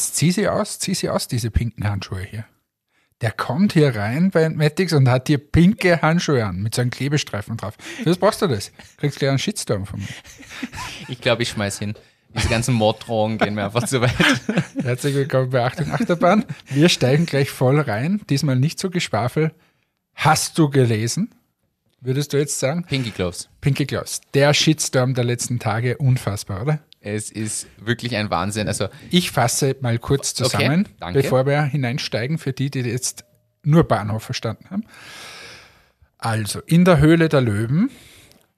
[0.00, 2.44] jetzt zieh sie aus, zieh sie aus, diese pinken Handschuhe hier.
[3.20, 6.90] Der kommt hier rein bei Entmatics und hat hier pinke Handschuhe an mit so einem
[6.90, 7.74] Klebestreifen drauf.
[7.78, 8.72] Für was brauchst du das?
[8.96, 10.08] Kriegst gleich einen Shitstorm von mir.
[11.08, 11.94] Ich glaube, ich schmeiß hin.
[12.34, 14.14] Diese ganzen Morddrohungen gehen mir einfach zu weit.
[14.82, 16.46] Herzlich willkommen bei Achtung Achterbahn.
[16.70, 18.22] Wir steigen gleich voll rein.
[18.30, 19.52] Diesmal nicht so geschwafel.
[20.14, 21.34] Hast du gelesen?
[22.00, 22.84] Würdest du jetzt sagen?
[22.84, 23.50] Pinky Gloves.
[23.60, 24.22] Pinky Gloves.
[24.32, 25.98] Der Shitstorm der letzten Tage.
[25.98, 26.80] Unfassbar, oder?
[27.00, 28.68] Es ist wirklich ein Wahnsinn.
[28.68, 33.24] Also Ich fasse mal kurz zusammen, Okay, bevor wir hineinsteigen, für die, die jetzt
[33.62, 34.84] nur Bahnhof verstanden haben.
[36.18, 37.90] Also, in der Höhle der Löwen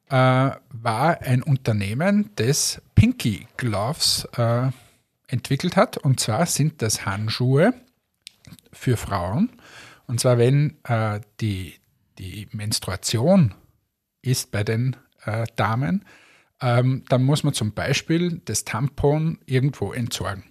[0.09, 4.71] äh, war ein Unternehmen, das Pinky Gloves äh,
[5.29, 5.97] entwickelt hat.
[5.97, 7.73] Und zwar sind das Handschuhe
[8.73, 9.51] für Frauen.
[10.07, 11.75] Und zwar, wenn äh, die,
[12.19, 13.55] die Menstruation
[14.23, 16.05] ist bei den äh, Damen,
[16.63, 20.45] ähm, dann muss man zum Beispiel das Tampon irgendwo entsorgen.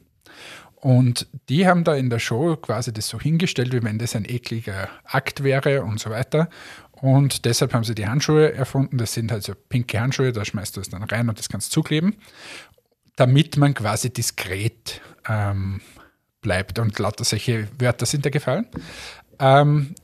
[0.75, 4.25] Und die haben da in der Show quasi das so hingestellt, wie wenn das ein
[4.25, 6.49] ekliger Akt wäre und so weiter.
[6.91, 8.97] Und deshalb haben sie die Handschuhe erfunden.
[8.97, 11.71] Das sind halt so pinke Handschuhe, da schmeißt du es dann rein und das kannst
[11.71, 12.15] du zukleben,
[13.15, 15.81] damit man quasi diskret ähm,
[16.41, 16.79] bleibt.
[16.79, 18.67] Und lauter solche Wörter sind da gefallen.
[19.39, 19.95] Ähm,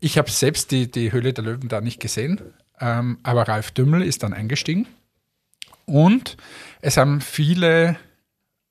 [0.00, 2.42] ich habe selbst die, die Höhle der Löwen da nicht gesehen,
[2.78, 4.86] ähm, aber Ralf Dümmel ist dann eingestiegen.
[5.86, 6.36] Und
[6.80, 7.96] es haben viele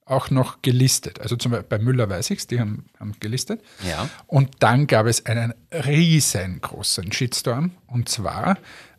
[0.05, 1.21] auch noch gelistet.
[1.21, 3.61] Also zum Beispiel bei Müller weiß ich es, die haben, haben gelistet.
[3.87, 4.09] Ja.
[4.27, 7.71] Und dann gab es einen riesengroßen Shitstorm.
[7.87, 8.57] Und zwar,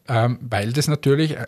[0.09, 1.47] ähm, weil das natürlich äh,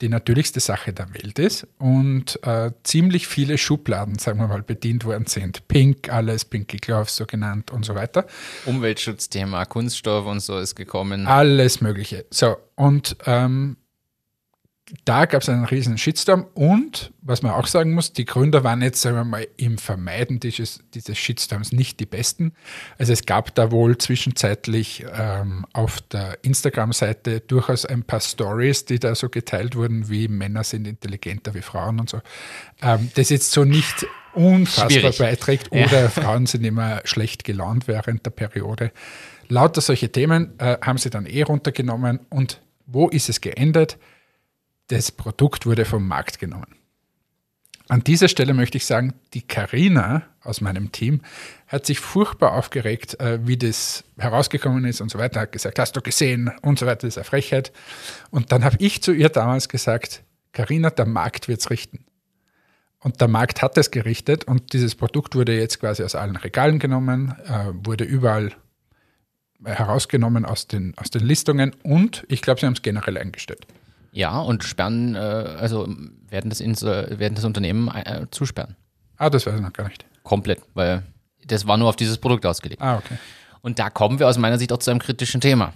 [0.00, 5.04] die natürlichste Sache der Welt ist und äh, ziemlich viele Schubladen, sagen wir mal, bedient
[5.04, 5.68] worden sind.
[5.68, 8.26] Pink, alles, Pinky Gloves so genannt und so weiter.
[8.66, 11.26] Umweltschutzthema, Kunststoff und so ist gekommen.
[11.26, 12.26] Alles Mögliche.
[12.30, 13.76] So, und ähm,
[15.06, 18.82] da gab es einen riesen Shitstorm und, was man auch sagen muss, die Gründer waren
[18.82, 22.52] jetzt, sagen wir mal, im Vermeiden dieses, dieses Shitstorms nicht die besten.
[22.98, 28.98] Also es gab da wohl zwischenzeitlich ähm, auf der Instagram-Seite durchaus ein paar Stories, die
[28.98, 32.20] da so geteilt wurden, wie Männer sind intelligenter wie Frauen und so.
[32.82, 35.18] Ähm, das jetzt so nicht unfassbar Schwierig.
[35.18, 38.92] beiträgt oder Frauen sind immer schlecht gelaunt während der Periode.
[39.48, 43.96] Lauter solche Themen äh, haben sie dann eh runtergenommen und wo ist es geendet?
[44.88, 46.76] Das Produkt wurde vom Markt genommen.
[47.88, 51.20] An dieser Stelle möchte ich sagen, die Karina aus meinem Team
[51.66, 55.40] hat sich furchtbar aufgeregt, äh, wie das herausgekommen ist und so weiter.
[55.40, 57.72] Hat gesagt, hast du gesehen und so weiter, das ist eine Frechheit.
[58.30, 62.06] Und dann habe ich zu ihr damals gesagt, Karina, der Markt wird es richten.
[63.00, 66.78] Und der Markt hat es gerichtet und dieses Produkt wurde jetzt quasi aus allen Regalen
[66.78, 68.52] genommen, äh, wurde überall
[69.62, 73.66] herausgenommen aus den, aus den Listungen und ich glaube, sie haben es generell eingestellt.
[74.16, 75.88] Ja, und sperren, äh, also
[76.28, 78.76] werden das, ins, äh, werden das Unternehmen äh, zusperren.
[79.16, 80.04] Ah, das weiß ich noch gar nicht.
[80.22, 81.02] Komplett, weil
[81.46, 82.80] das war nur auf dieses Produkt ausgelegt.
[82.80, 83.16] Ah, okay.
[83.60, 85.72] Und da kommen wir aus meiner Sicht auch zu einem kritischen Thema.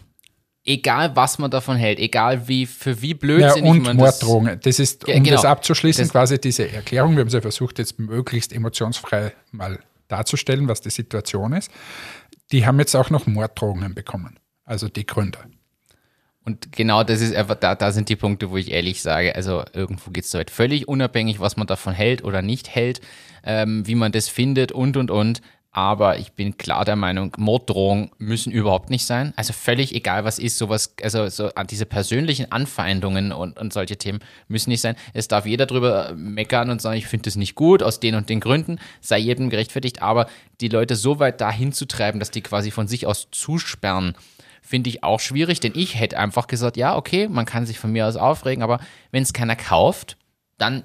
[0.64, 4.20] Egal, was man davon hält, egal wie, für wie Ja, blödsinnig und man das...
[4.20, 4.60] Morddrohungen.
[4.62, 5.36] Das ist, Ja, um genau.
[5.36, 7.12] das abzuschließen, Das- quasi diese Erklärung.
[7.12, 9.78] Wir haben es ja versucht, jetzt möglichst emotionsfrei mal
[10.08, 11.70] darzustellen, was die Situation ist.
[12.52, 14.38] Die haben jetzt auch noch Morddrohungen bekommen.
[14.64, 15.40] Also die Gründer.
[16.48, 19.64] Und genau das ist einfach, da, da sind die Punkte, wo ich ehrlich sage, also
[19.74, 20.50] irgendwo geht es weit.
[20.50, 23.02] Völlig unabhängig, was man davon hält oder nicht hält,
[23.44, 25.42] ähm, wie man das findet und und und.
[25.72, 29.34] Aber ich bin klar der Meinung, Morddrohungen müssen überhaupt nicht sein.
[29.36, 33.98] Also völlig egal, was ist, sowas, also so an diese persönlichen Anfeindungen und, und solche
[33.98, 34.96] Themen müssen nicht sein.
[35.12, 38.30] Es darf jeder drüber meckern und sagen, ich finde das nicht gut, aus den und
[38.30, 40.00] den Gründen, sei jedem gerechtfertigt.
[40.00, 40.28] Aber
[40.62, 44.14] die Leute so weit dahin zu treiben, dass die quasi von sich aus zusperren,
[44.68, 47.90] finde ich auch schwierig, denn ich hätte einfach gesagt, ja, okay, man kann sich von
[47.90, 48.80] mir aus aufregen, aber
[49.10, 50.18] wenn es keiner kauft,
[50.58, 50.82] dann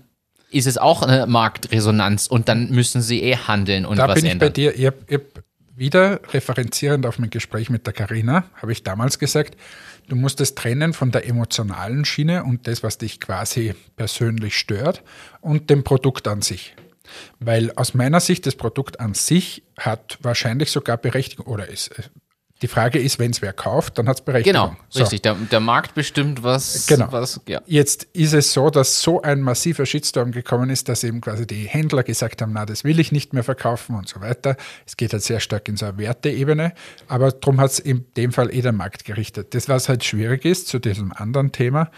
[0.51, 4.25] ist es auch eine Marktresonanz und dann müssen sie eh handeln und Da was bin
[4.25, 4.49] ich ändern.
[4.49, 4.77] bei dir.
[4.77, 4.95] Ich hab
[5.75, 9.57] wieder referenzierend auf mein Gespräch mit der Karina, habe ich damals gesagt,
[10.07, 15.03] du musst es trennen von der emotionalen Schiene und das, was dich quasi persönlich stört
[15.41, 16.75] und dem Produkt an sich.
[17.39, 21.91] Weil aus meiner Sicht das Produkt an sich hat wahrscheinlich sogar Berechtigung oder ist.
[22.63, 24.61] Die Frage ist, wenn es wer kauft, dann hat es Berechtigung.
[24.69, 25.01] Genau, So.
[25.01, 25.21] richtig.
[25.21, 27.11] Der, der Markt bestimmt, was, Genau.
[27.11, 27.61] was ja.
[27.65, 31.67] Jetzt ist es so, dass so ein massiver Shitstorm gekommen ist, dass eben quasi die
[31.67, 34.55] Händler gesagt haben, na, das will ich nicht mehr verkaufen und so weiter.
[34.85, 36.71] Es geht halt sehr stark in so eine Werteebene,
[37.09, 39.53] aber darum hat es in dem Fall eh der Markt gerichtet.
[39.53, 41.91] Das, was halt schwierig ist zu diesem anderen Thema,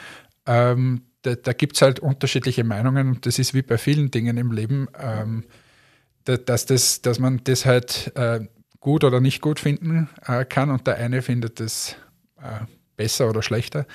[0.48, 4.38] ähm, da, da gibt es halt unterschiedliche Meinungen und das ist wie bei vielen Dingen
[4.38, 5.44] im Leben, ähm,
[6.24, 8.40] da, dass, das, dass man das halt äh,
[8.80, 11.96] gut oder nicht gut finden äh, kann und der eine findet das
[12.38, 12.66] äh,
[12.98, 13.86] besser oder schlechter.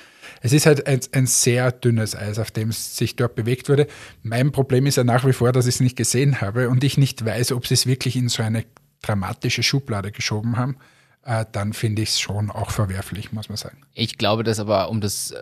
[0.41, 3.87] Es ist halt ein, ein sehr dünnes Eis, auf dem es sich dort bewegt wurde.
[4.23, 6.97] Mein Problem ist ja nach wie vor, dass ich es nicht gesehen habe und ich
[6.97, 8.65] nicht weiß, ob sie es wirklich in so eine
[9.01, 10.77] dramatische Schublade geschoben haben.
[11.23, 13.81] Äh, dann finde ich es schon auch verwerflich, muss man sagen.
[13.93, 15.37] Ich glaube, dass aber, um das äh,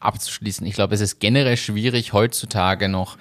[0.00, 3.16] abzuschließen, ich glaube, es ist generell schwierig, heutzutage noch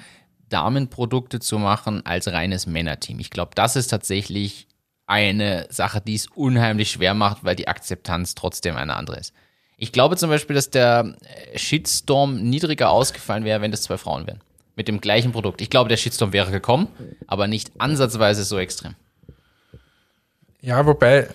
[0.49, 3.19] Damenprodukte zu machen als reines Männerteam.
[3.19, 4.67] Ich glaube, das ist tatsächlich
[5.11, 9.33] eine Sache, die es unheimlich schwer macht, weil die Akzeptanz trotzdem eine andere ist.
[9.75, 11.17] Ich glaube zum Beispiel, dass der
[11.53, 14.39] Shitstorm niedriger ausgefallen wäre, wenn das zwei Frauen wären.
[14.77, 15.59] Mit dem gleichen Produkt.
[15.59, 16.87] Ich glaube, der Shitstorm wäre gekommen,
[17.27, 18.95] aber nicht ansatzweise so extrem.
[20.61, 21.27] Ja, wobei,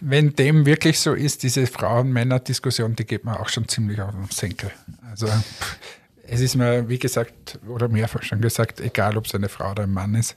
[0.00, 4.28] wenn dem wirklich so ist, diese Frauen-Männer-Diskussion, die geht mir auch schon ziemlich auf den
[4.28, 4.70] Senkel.
[5.08, 5.28] Also
[6.24, 9.84] es ist mir, wie gesagt, oder mehrfach schon gesagt, egal ob es eine Frau oder
[9.84, 10.36] ein Mann ist.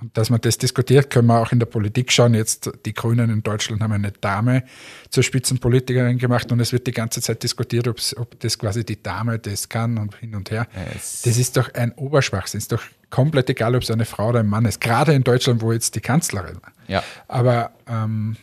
[0.00, 2.34] Und dass man das diskutiert, können wir auch in der Politik schauen.
[2.34, 4.62] Jetzt die Grünen in Deutschland haben eine Dame
[5.08, 7.98] zur Spitzenpolitikerin gemacht und es wird die ganze Zeit diskutiert, ob
[8.40, 10.66] das quasi die Dame das kann und hin und her.
[10.92, 11.22] Yes.
[11.22, 12.58] Das ist doch ein Oberschwachsinn.
[12.58, 14.82] Ist doch komplett egal, ob es eine Frau oder ein Mann ist.
[14.82, 16.72] Gerade in Deutschland, wo jetzt die Kanzlerin war.
[16.88, 17.02] Ja.
[17.26, 18.36] Aber ähm,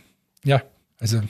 [0.44, 0.64] ja,
[1.00, 1.22] also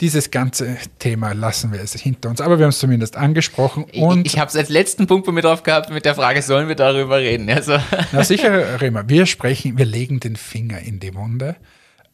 [0.00, 2.40] dieses ganze Thema lassen wir es hinter uns.
[2.40, 3.84] Aber wir haben es zumindest angesprochen.
[3.84, 6.40] Und ich, ich habe es als letzten Punkt bei mir drauf gehabt mit der Frage,
[6.42, 7.50] sollen wir darüber reden?
[7.50, 7.78] Also.
[8.12, 11.56] Na sicher, Rema, wir sprechen, wir legen den Finger in die Wunde.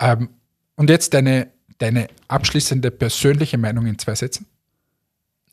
[0.00, 0.30] Ähm,
[0.76, 1.48] und jetzt deine,
[1.78, 4.46] deine abschließende persönliche Meinung in zwei Sätzen.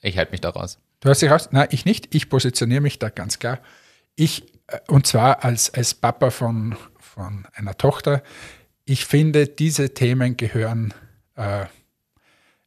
[0.01, 0.79] Ich halte mich da raus.
[1.01, 1.49] Du hast dich raus?
[1.51, 2.15] Nein, ich nicht.
[2.15, 3.59] Ich positioniere mich da ganz klar.
[4.15, 8.23] Ich, äh, und zwar als, als Papa von, von einer Tochter,
[8.85, 10.93] ich finde, diese Themen gehören
[11.35, 11.65] äh,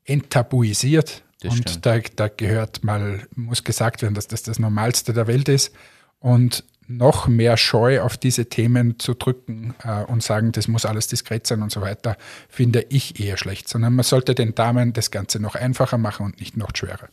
[0.05, 1.23] enttabuisiert.
[1.41, 5.49] Das und da, da, gehört mal, muss gesagt werden, dass das das Normalste der Welt
[5.49, 5.75] ist.
[6.21, 11.07] Und noch mehr Scheu auf diese Themen zu drücken äh, und sagen, das muss alles
[11.07, 12.17] diskret sein und so weiter,
[12.49, 13.69] finde ich eher schlecht.
[13.69, 17.09] Sondern man sollte den Damen das Ganze noch einfacher machen und nicht noch schwerer.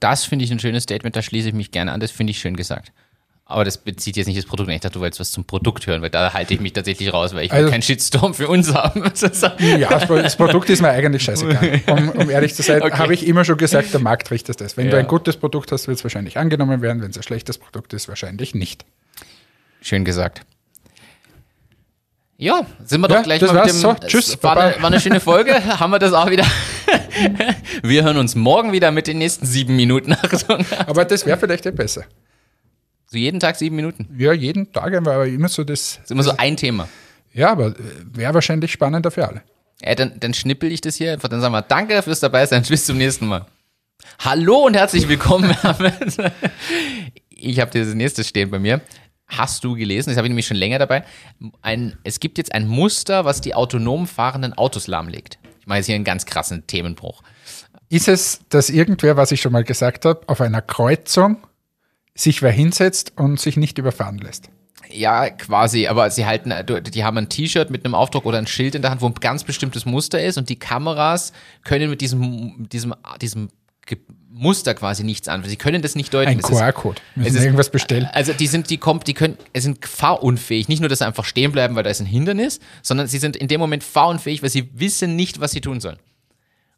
[0.00, 2.38] Das finde ich ein schönes Statement, da schließe ich mich gerne an, das finde ich
[2.38, 2.92] schön gesagt.
[3.50, 4.68] Aber das bezieht jetzt nicht das Produkt.
[4.68, 7.34] Ich dachte, du wolltest was zum Produkt hören, weil da halte ich mich tatsächlich raus,
[7.34, 9.02] weil ich also, will keinen Shitstorm für uns haben.
[9.78, 11.80] ja, das Produkt ist mir eigentlich scheißegal.
[11.86, 12.98] Um, um ehrlich zu sein, okay.
[12.98, 14.76] habe ich immer schon gesagt, der Markt richtet das.
[14.76, 14.90] Wenn ja.
[14.92, 17.00] du ein gutes Produkt hast, wird es wahrscheinlich angenommen werden.
[17.00, 18.84] Wenn es ein schlechtes Produkt ist, wahrscheinlich nicht.
[19.80, 20.42] Schön gesagt.
[22.36, 23.76] Ja, sind wir doch ja, gleich mal mit dem.
[23.76, 24.42] So, tschüss.
[24.42, 25.54] War eine, war eine schöne Folge.
[25.80, 26.44] Haben wir das auch wieder.
[27.82, 30.14] wir hören uns morgen wieder mit den nächsten sieben Minuten.
[30.86, 32.04] Aber das wäre vielleicht ja besser.
[33.10, 34.06] So jeden Tag sieben Minuten?
[34.18, 35.94] Ja, jeden Tag aber immer so das.
[35.94, 36.88] Das ist immer so ein Thema.
[37.32, 37.74] Ja, aber äh,
[38.12, 39.42] wäre wahrscheinlich spannender für alle.
[39.82, 41.30] Ja, dann, dann schnippel ich das hier einfach.
[41.30, 42.62] Dann sagen wir Danke fürs dabei sein.
[42.68, 43.46] Bis zum nächsten Mal.
[44.18, 45.56] Hallo und herzlich willkommen.
[47.30, 48.82] ich habe dieses nächste stehen bei mir.
[49.26, 50.10] Hast du gelesen?
[50.10, 51.02] Das habe ich nämlich schon länger dabei.
[51.62, 55.38] Ein, es gibt jetzt ein Muster, was die autonom fahrenden Autos lahmlegt.
[55.60, 57.22] Ich mache jetzt hier einen ganz krassen Themenbruch.
[57.88, 61.38] Ist es, dass irgendwer, was ich schon mal gesagt habe, auf einer Kreuzung
[62.18, 64.50] sich wer hinsetzt und sich nicht überfahren lässt.
[64.90, 66.52] Ja, quasi, aber sie halten,
[66.90, 69.14] die haben ein T-Shirt mit einem Aufdruck oder ein Schild in der Hand, wo ein
[69.14, 71.32] ganz bestimmtes Muster ist und die Kameras
[71.62, 73.50] können mit diesem, diesem, diesem
[74.30, 75.42] Muster quasi nichts an.
[75.44, 76.30] Sie können das nicht deuten.
[76.30, 77.00] Ein QR-Code.
[77.16, 78.08] Müssen ist, irgendwas bestellen.
[78.12, 80.68] Also die sind, die kommt, die können, es sind fahrunfähig.
[80.68, 83.36] Nicht nur, dass sie einfach stehen bleiben, weil da ist ein Hindernis, sondern sie sind
[83.36, 85.98] in dem Moment fahrunfähig, weil sie wissen nicht, was sie tun sollen.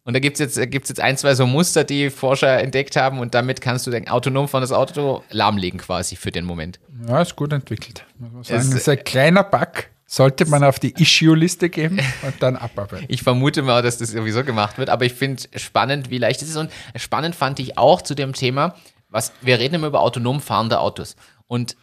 [0.05, 3.19] Und da gibt es jetzt, gibt's jetzt ein, zwei so Muster, die Forscher entdeckt haben
[3.19, 6.81] und damit kannst du dein autonom von das Auto lahmlegen quasi für den Moment.
[7.07, 8.05] Ja, ist gut entwickelt.
[8.49, 13.07] Das ist ein kleiner Bug, sollte man auf die Issue-Liste geben und dann abarbeiten.
[13.09, 16.49] Ich vermute mal, dass das sowieso gemacht wird, aber ich finde spannend, wie leicht es
[16.49, 16.57] ist.
[16.57, 18.75] Und spannend fand ich auch zu dem Thema,
[19.11, 21.15] was wir reden immer über autonom fahrende Autos.
[21.47, 21.77] Und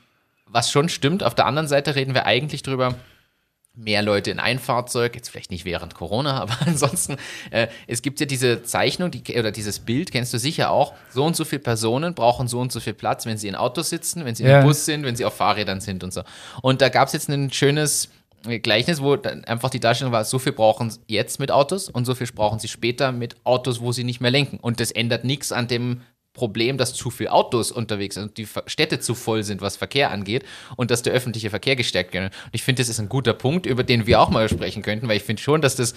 [0.47, 2.95] was schon stimmt, auf der anderen Seite reden wir eigentlich darüber,
[3.77, 7.17] mehr Leute in ein Fahrzeug, jetzt vielleicht nicht während Corona, aber ansonsten,
[7.51, 11.23] äh, es gibt ja diese Zeichnung die, oder dieses Bild, kennst du sicher auch, so
[11.23, 14.25] und so viele Personen brauchen so und so viel Platz, wenn sie in Autos sitzen,
[14.25, 14.59] wenn sie ja.
[14.59, 16.23] im Bus sind, wenn sie auf Fahrrädern sind und so.
[16.61, 18.09] Und da gab es jetzt ein schönes
[18.43, 22.15] Gleichnis, wo einfach die Darstellung war, so viel brauchen sie jetzt mit Autos und so
[22.15, 24.57] viel brauchen sie später mit Autos, wo sie nicht mehr lenken.
[24.57, 26.01] Und das ändert nichts an dem
[26.37, 30.11] Problem, dass zu viele Autos unterwegs sind und die Städte zu voll sind, was Verkehr
[30.11, 32.25] angeht und dass der öffentliche Verkehr gestärkt wird.
[32.25, 35.07] Und ich finde, das ist ein guter Punkt, über den wir auch mal sprechen könnten,
[35.07, 35.95] weil ich finde schon, dass das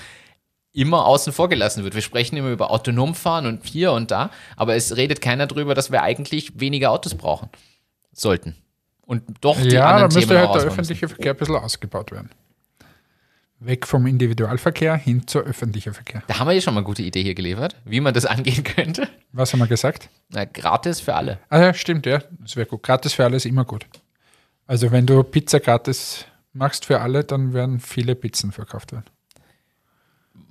[0.73, 1.95] immer außen vor gelassen wird.
[1.95, 5.75] Wir sprechen immer über autonom fahren und hier und da, aber es redet keiner darüber,
[5.75, 7.49] dass wir eigentlich weniger Autos brauchen
[8.13, 8.57] sollten.
[9.03, 12.31] Und doch die ja, anderen da müsste halt der öffentliche Verkehr ein bisschen ausgebaut werden.
[13.61, 16.23] Weg vom Individualverkehr hin zur öffentlichen Verkehr.
[16.27, 18.65] Da haben wir ja schon mal eine gute Idee hier geliefert, wie man das angehen
[18.65, 19.09] könnte.
[19.33, 20.09] Was haben wir gesagt?
[20.31, 21.39] Na, gratis für alle.
[21.51, 22.23] Ah ja, stimmt, ja.
[22.41, 22.83] Das wäre gut.
[22.83, 23.87] Gratis für alle ist immer gut.
[24.67, 29.07] Also wenn du Pizza gratis machst für alle, dann werden viele Pizzen verkauft werden.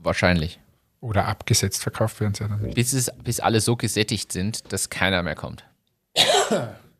[0.02, 0.60] Wahrscheinlich.
[1.02, 2.74] Oder abgesetzt verkauft werden sie dann.
[2.74, 5.64] Bis, es, bis alle so gesättigt sind, dass keiner mehr kommt.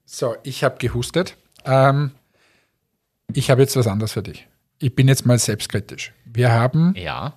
[0.06, 1.38] So, ich habe gehustet.
[1.66, 2.12] Ähm,
[3.34, 4.48] ich habe jetzt was anderes für dich.
[4.80, 6.14] Ich bin jetzt mal selbstkritisch.
[6.26, 7.34] Wir haben, Ja.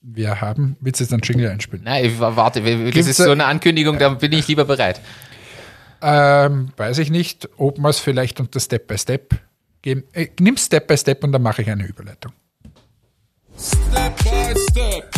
[0.00, 1.84] wir haben, willst du jetzt einen Jingle einspielen?
[1.84, 5.00] Nein, ich warte, das Gibt's ist so eine Ankündigung, da bin ich lieber bereit.
[6.02, 9.34] Ähm, weiß ich nicht, ob wir es vielleicht unter Step by Step
[9.82, 10.04] geben.
[10.12, 12.32] Äh, nimm Step by Step und dann mache ich eine Überleitung.
[13.58, 15.10] Step by Step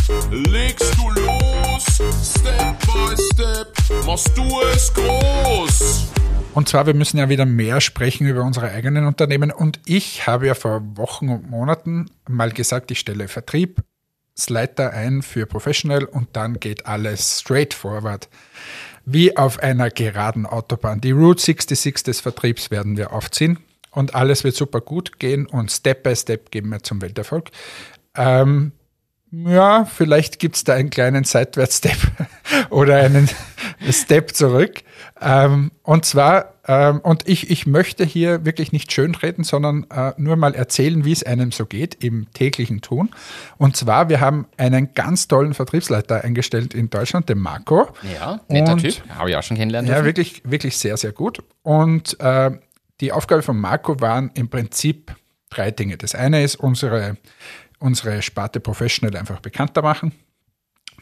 [0.46, 1.84] legst du los.
[2.24, 6.06] Step by Step machst du es groß.
[6.54, 9.50] Und zwar, wir müssen ja wieder mehr sprechen über unsere eigenen Unternehmen.
[9.50, 15.46] Und ich habe ja vor Wochen und Monaten mal gesagt, ich stelle Vertriebsleiter ein für
[15.46, 18.28] Professional und dann geht alles straightforward.
[19.04, 21.00] Wie auf einer geraden Autobahn.
[21.00, 23.58] Die Route 66 des Vertriebs werden wir aufziehen
[23.90, 27.50] und alles wird super gut gehen und Step by Step gehen wir zum Welterfolg.
[28.16, 28.72] Ähm,
[29.30, 31.98] ja, vielleicht gibt es da einen kleinen Seitwärts-Step
[32.70, 33.28] oder einen
[33.90, 34.82] Step zurück.
[35.20, 40.36] Ähm, und zwar, ähm, und ich, ich möchte hier wirklich nicht schönreden, sondern äh, nur
[40.36, 43.10] mal erzählen, wie es einem so geht im täglichen Tun.
[43.56, 47.88] Und zwar, wir haben einen ganz tollen Vertriebsleiter eingestellt in Deutschland, den Marco.
[48.14, 49.02] Ja, netter Und- Typ.
[49.10, 50.06] Habe ich auch schon kennenlernen Ja, dürfen.
[50.06, 51.42] wirklich, wirklich sehr, sehr gut.
[51.62, 52.50] Und äh,
[53.00, 55.14] die Aufgabe von Marco waren im Prinzip
[55.50, 55.96] drei Dinge.
[55.96, 57.16] Das eine ist, unsere,
[57.78, 60.12] unsere Sparte Professional einfach bekannter machen.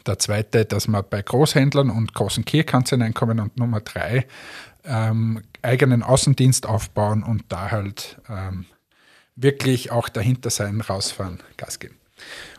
[0.07, 2.93] Der zweite, dass wir bei Großhändlern und großen Key-Accounts.
[2.93, 4.27] Und Nummer drei,
[4.85, 8.67] ähm, eigenen Außendienst aufbauen und da halt ähm,
[9.35, 11.97] wirklich auch dahinter sein, rausfahren, Gas geben.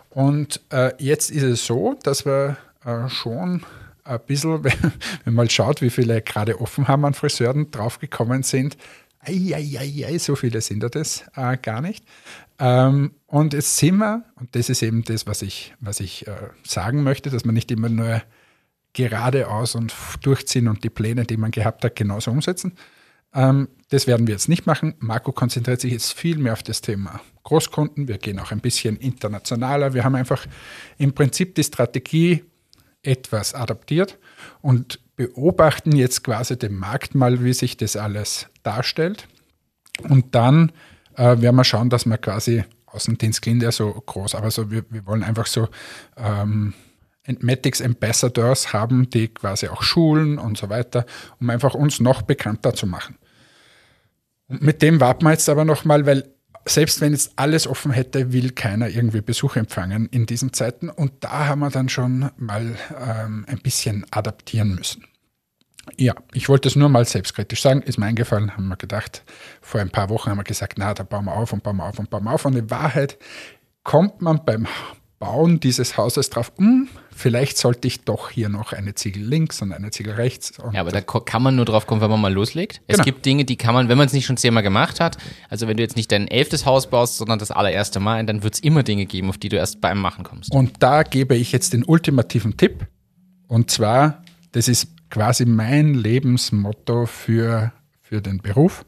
[0.09, 3.63] Und äh, jetzt ist es so, dass wir äh, schon
[4.03, 4.63] ein bisschen,
[5.25, 8.77] wenn man schaut, wie viele gerade offen haben an Friseuren draufgekommen sind,
[9.27, 12.03] ei, ei, ei, ei, so viele sind da das äh, gar nicht.
[12.59, 16.49] Ähm, und jetzt sind wir, und das ist eben das, was ich, was ich äh,
[16.63, 18.21] sagen möchte, dass man nicht immer nur
[18.93, 22.73] geradeaus und durchziehen und die Pläne, die man gehabt hat, genauso umsetzen.
[23.33, 24.95] Ähm, das werden wir jetzt nicht machen.
[24.99, 28.07] Marco konzentriert sich jetzt viel mehr auf das Thema Großkunden.
[28.07, 29.93] Wir gehen auch ein bisschen internationaler.
[29.93, 30.45] Wir haben einfach
[30.97, 32.43] im Prinzip die Strategie
[33.07, 34.17] etwas adaptiert
[34.61, 39.27] und beobachten jetzt quasi den Markt mal, wie sich das alles darstellt.
[40.03, 40.71] Und dann
[41.15, 44.83] äh, werden wir schauen, dass wir quasi Außendienst klingt ja so groß, aber so wir,
[44.89, 45.67] wir wollen einfach so
[46.15, 46.73] ähm,
[47.23, 51.05] Entmatics Ambassadors haben, die quasi auch schulen und so weiter,
[51.39, 53.17] um einfach uns noch bekannter zu machen.
[54.47, 56.31] Und mit dem warten wir jetzt aber nochmal, weil
[56.67, 60.89] selbst wenn jetzt alles offen hätte, will keiner irgendwie Besuch empfangen in diesen Zeiten.
[60.89, 65.03] Und da haben wir dann schon mal ähm, ein bisschen adaptieren müssen.
[65.95, 69.23] Ja, ich wollte es nur mal selbstkritisch sagen, ist mir eingefallen, haben wir gedacht,
[69.61, 71.85] vor ein paar Wochen haben wir gesagt, na, da bauen wir auf und bauen wir
[71.85, 72.43] auf und bauen wir auf.
[72.43, 73.17] Und in Wahrheit
[73.83, 74.67] kommt man beim
[75.19, 79.71] Bauen dieses Hauses drauf, hm, vielleicht sollte ich doch hier noch eine Ziegel links und
[79.71, 80.53] eine Ziegel rechts.
[80.73, 82.81] Ja, aber da kann man nur drauf kommen, wenn man mal loslegt.
[82.85, 83.03] Es Genau.
[83.05, 85.17] gibt Dinge, die kann man, wenn man es nicht schon zehnmal gemacht hat,
[85.49, 88.53] also wenn du jetzt nicht dein elftes Haus baust, sondern das allererste Mal, dann wird
[88.55, 90.51] es immer Dinge geben, auf die du erst beim Machen kommst.
[90.51, 92.85] Und da gebe ich jetzt den ultimativen Tipp.
[93.47, 94.21] Und zwar,
[94.51, 97.71] das ist quasi mein Lebensmotto für,
[98.01, 98.85] für den Beruf.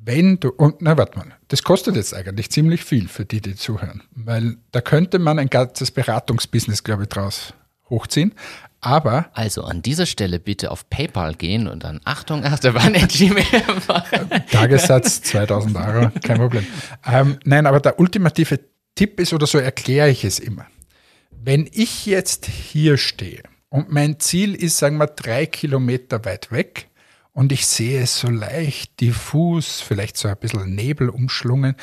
[0.00, 3.54] Wenn du, und na, warte mal, das kostet jetzt eigentlich ziemlich viel für die, die
[3.56, 7.54] zuhören, weil da könnte man ein ganzes Beratungsbusiness, glaube ich, draus
[7.90, 8.32] hochziehen.
[8.80, 13.44] Aber Also an dieser Stelle bitte auf PayPal gehen und dann Achtung, Achterbahn Gmail
[13.86, 14.30] machen.
[14.50, 16.66] Tagessatz 2000 Euro, kein Problem.
[17.06, 18.60] Ähm, nein, aber der ultimative
[18.94, 20.66] Tipp ist, oder so erkläre ich es immer.
[21.30, 26.88] Wenn ich jetzt hier stehe und mein Ziel ist, sagen wir, drei Kilometer weit weg
[27.32, 31.74] und ich sehe es so leicht diffus, vielleicht so ein bisschen Nebel umschlungen,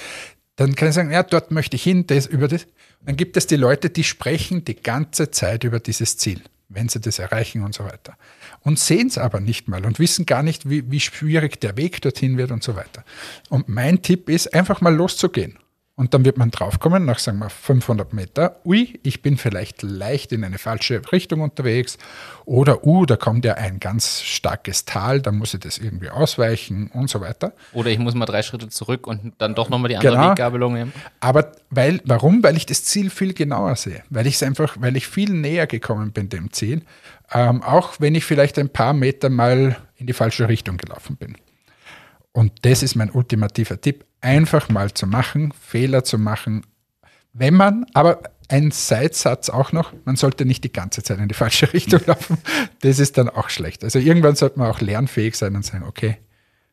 [0.55, 2.67] dann kann ich sagen, ja, dort möchte ich hin, das über das.
[3.05, 6.99] Dann gibt es die Leute, die sprechen die ganze Zeit über dieses Ziel, wenn sie
[6.99, 8.17] das erreichen und so weiter.
[8.61, 12.01] Und sehen es aber nicht mal und wissen gar nicht, wie, wie schwierig der Weg
[12.01, 13.05] dorthin wird und so weiter.
[13.49, 15.57] Und mein Tipp ist, einfach mal loszugehen.
[15.99, 20.31] Und dann wird man draufkommen, nach sagen wir 500 Meter, ui, ich bin vielleicht leicht
[20.31, 21.97] in eine falsche Richtung unterwegs
[22.45, 26.89] oder, uh, da kommt ja ein ganz starkes Tal, da muss ich das irgendwie ausweichen
[26.93, 27.51] und so weiter.
[27.73, 30.31] Oder ich muss mal drei Schritte zurück und dann doch nochmal die andere Genau.
[30.31, 30.93] Weggabelung nehmen.
[31.19, 32.43] Aber weil, warum?
[32.43, 34.01] Weil ich das Ziel viel genauer sehe.
[34.09, 36.83] Weil ich es einfach, weil ich viel näher gekommen bin dem Ziel.
[37.33, 41.35] Ähm, auch wenn ich vielleicht ein paar Meter mal in die falsche Richtung gelaufen bin.
[42.31, 44.05] Und das ist mein ultimativer Tipp.
[44.21, 46.65] Einfach mal zu machen, Fehler zu machen.
[47.33, 51.35] Wenn man, aber ein Seitsatz auch noch, man sollte nicht die ganze Zeit in die
[51.35, 52.37] falsche Richtung laufen.
[52.81, 53.83] Das ist dann auch schlecht.
[53.83, 56.17] Also irgendwann sollte man auch lernfähig sein und sagen, okay,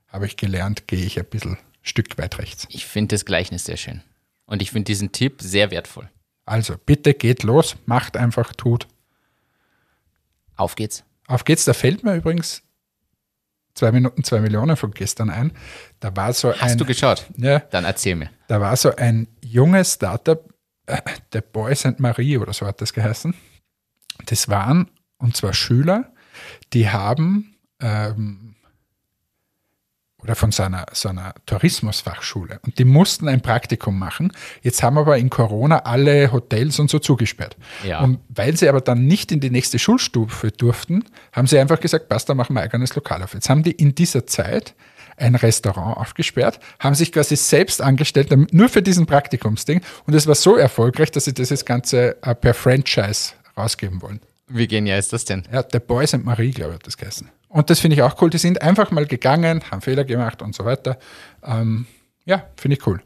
[0.08, 2.66] habe ich gelernt, gehe ich ein bisschen Stück weit rechts.
[2.70, 4.02] Ich finde das Gleichnis sehr schön.
[4.46, 6.08] Und ich finde diesen Tipp sehr wertvoll.
[6.44, 8.86] Also bitte geht los, macht einfach, tut.
[10.56, 11.04] Auf geht's.
[11.26, 12.62] Auf geht's, da fällt mir übrigens
[13.76, 15.52] zwei Minuten, zwei Millionen von gestern ein.
[16.00, 17.26] Da war so Hast ein, du geschaut?
[17.36, 18.30] ja, Dann erzähl mir.
[18.48, 20.42] da war so ein junges Startup,
[20.86, 21.00] äh,
[21.32, 22.00] der Boy St.
[22.00, 23.32] Marie oder so hat das geheißen.
[24.26, 26.12] Das waren, und zwar Schüler,
[26.72, 28.55] die haben, ähm,
[30.26, 34.32] oder von seiner, seiner Tourismusfachschule, und die mussten ein Praktikum machen.
[34.60, 37.56] Jetzt haben aber in Corona alle Hotels und so zugesperrt.
[37.84, 38.00] Ja.
[38.00, 42.08] Und weil sie aber dann nicht in die nächste Schulstufe durften, haben sie einfach gesagt,
[42.08, 43.34] passt, da machen wir ein eigenes Lokal auf.
[43.34, 44.74] Jetzt haben die in dieser Zeit
[45.16, 49.80] ein Restaurant aufgesperrt, haben sich quasi selbst angestellt, nur für diesen Praktikumsding.
[50.06, 54.20] Und es war so erfolgreich, dass sie das Ganze äh, per Franchise rausgeben wollen.
[54.48, 55.44] Wie genial ist das denn?
[55.52, 57.28] Ja, der Boys and Marie, glaube ich, hat das geheißen.
[57.56, 58.28] Und das finde ich auch cool.
[58.28, 60.98] Die sind einfach mal gegangen, haben Fehler gemacht und so weiter.
[61.42, 61.86] Ähm,
[62.26, 63.02] ja, finde ich cool.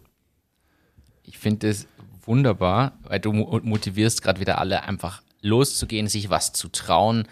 [1.23, 1.87] Ich finde es
[2.25, 7.29] wunderbar, weil du mo- motivierst gerade wieder alle einfach loszugehen, sich was zu trauen,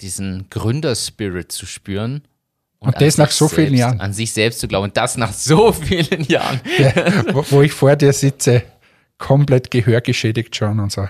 [0.00, 2.22] diesen Gründerspirit zu spüren.
[2.78, 4.00] Und an das nach so vielen selbst, Jahren.
[4.00, 4.84] An sich selbst zu glauben.
[4.84, 6.60] Und das nach so vielen Jahren.
[6.78, 8.62] Der, wo, wo ich vor dir sitze,
[9.18, 11.08] komplett gehörgeschädigt schon und so.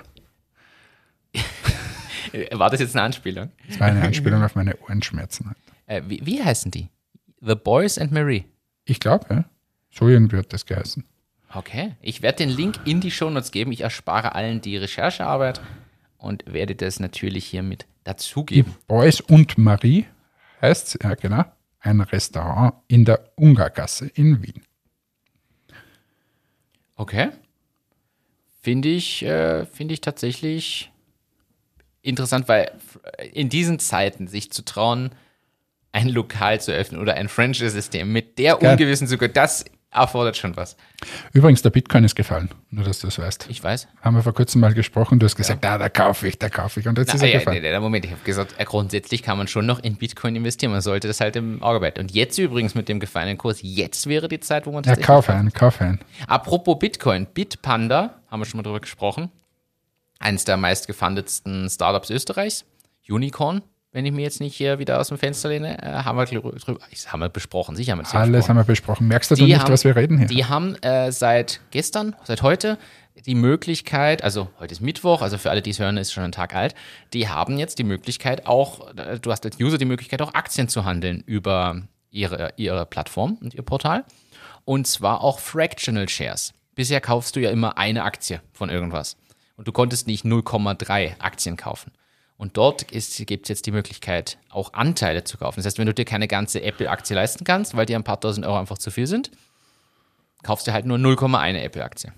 [2.53, 3.51] War das jetzt eine Anspielung?
[3.69, 5.55] Das war eine Anspielung auf meine Ohrenschmerzen.
[5.87, 6.89] Äh, wie, wie heißen die?
[7.41, 8.45] The Boys and Marie.
[8.85, 9.45] Ich glaube, ja.
[9.91, 11.05] So irgendwie hat das geheißen.
[11.55, 11.97] Okay.
[12.01, 13.73] Ich werde den Link in die Shownotes geben.
[13.73, 15.61] Ich erspare allen die Recherchearbeit
[16.17, 18.75] und werde das natürlich hiermit Die dazugeben.
[18.87, 20.07] Boys und Marie
[20.63, 21.45] heißt ja genau,
[21.81, 24.63] ein Restaurant in der Ungargasse in Wien.
[26.97, 27.31] Okay.
[28.63, 30.92] Finde ich, äh, finde ich tatsächlich
[32.03, 32.71] interessant, weil
[33.33, 35.11] in diesen Zeiten sich zu trauen,
[35.93, 38.73] ein Lokal zu öffnen oder ein Franchise-System mit der Geil.
[38.73, 40.77] ungewissen Zukunft, das erfordert schon was.
[41.35, 43.47] Übrigens, der Bitcoin ist gefallen, nur dass du das weißt.
[43.51, 43.89] Ich weiß.
[44.01, 46.81] Haben wir vor kurzem mal gesprochen, du hast gesagt, ah, da kaufe ich, da kaufe
[46.81, 46.89] ich.
[46.89, 47.61] Und jetzt Na, ist er ja, gefallen.
[47.61, 50.73] nee, Moment, ich habe gesagt, äh, grundsätzlich kann man schon noch in Bitcoin investieren.
[50.73, 52.01] Man sollte das halt im Auge behalten.
[52.01, 55.07] Und jetzt übrigens mit dem gefallenen Kurs, jetzt wäre die Zeit, wo man Ja, tatsächlich
[55.07, 56.01] kaufe ein, kaufe ein.
[56.27, 59.31] Apropos Bitcoin, Bitpanda, haben wir schon mal drüber gesprochen.
[60.23, 62.65] Eines der meistgefundetsten Startups Österreichs.
[63.09, 66.25] Unicorn, wenn ich mir jetzt nicht hier wieder aus dem Fenster lehne, äh, haben wir
[66.25, 66.53] drüber,
[67.07, 68.49] haben wir besprochen, sicher haben wir das Alles besprochen.
[68.49, 69.09] haben wir besprochen.
[69.09, 70.29] Merkst du Die nicht, haben- was wir reden hier?
[70.29, 72.79] Die haben äh, seit gestern, seit heute
[73.27, 76.33] die Möglichkeit, also heute ist Mittwoch, also für alle, die es hören, ist schon ein
[76.33, 76.75] Tag alt,
[77.13, 80.69] die haben jetzt die Möglichkeit auch, äh, du hast als User die Möglichkeit auch Aktien
[80.69, 84.05] zu handeln über ihre, ihre Plattform und ihr Portal
[84.65, 86.55] und zwar auch Fractional Shares.
[86.75, 89.17] Bisher kaufst du ja immer eine Aktie von irgendwas
[89.57, 91.93] und du konntest nicht 0,3 Aktien kaufen.
[92.37, 95.61] Und dort gibt es jetzt die Möglichkeit, auch Anteile zu kaufen.
[95.61, 98.45] Das heißt, wenn du dir keine ganze Apple-Aktie leisten kannst, weil dir ein paar tausend
[98.45, 99.31] Euro einfach zu viel sind,
[100.43, 102.13] kaufst du halt nur 0,1 Apple-Aktie.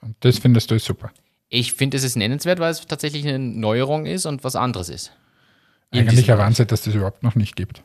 [0.00, 1.10] Und das findest du super.
[1.48, 5.12] Ich finde, es ist nennenswert, weil es tatsächlich eine Neuerung ist und was anderes ist.
[5.90, 7.82] Eigentlich ein Wahnsinn, dass das überhaupt noch nicht gibt.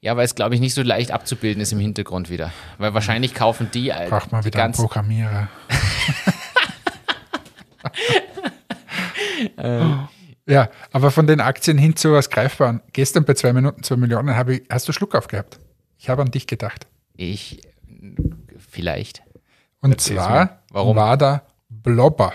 [0.00, 2.52] Ja, weil es, glaube ich, nicht so leicht abzubilden ist im Hintergrund wieder.
[2.78, 4.88] Weil wahrscheinlich kaufen die Braucht man die wieder einen ganzen,
[9.56, 10.08] Programmierer.
[10.46, 12.80] ja, aber von den Aktien hin zu was Greifbaren.
[12.92, 15.58] Gestern bei zwei Minuten, zwei Millionen, habe ich, hast du Schluck aufgehabt?
[15.98, 16.86] Ich habe an dich gedacht.
[17.16, 17.60] Ich,
[18.58, 19.22] vielleicht.
[19.80, 20.62] Und Erzähl's zwar.
[20.70, 20.96] Warum?
[20.96, 22.32] war da Blobber.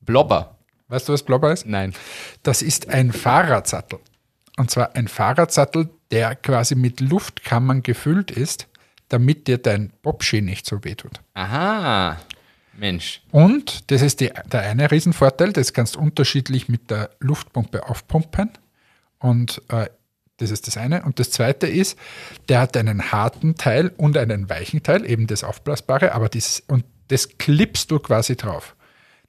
[0.00, 0.56] Blobber.
[0.88, 1.66] Weißt du, was Blobber ist?
[1.66, 1.92] Nein.
[2.42, 3.98] Das ist ein Fahrradsattel.
[4.56, 8.68] Und zwar ein Fahrradsattel, der quasi mit Luftkammern gefüllt ist,
[9.08, 11.20] damit dir dein Bobski nicht so wehtut.
[11.34, 12.18] Aha.
[12.78, 13.22] Mensch.
[13.30, 18.50] Und das ist die, der eine Riesenvorteil, das kannst du unterschiedlich mit der Luftpumpe aufpumpen.
[19.18, 19.88] Und äh,
[20.38, 21.02] das ist das eine.
[21.02, 21.98] Und das zweite ist,
[22.48, 26.84] der hat einen harten Teil und einen weichen Teil, eben das Aufblasbare, aber dieses, und
[27.08, 28.76] das klippst du quasi drauf.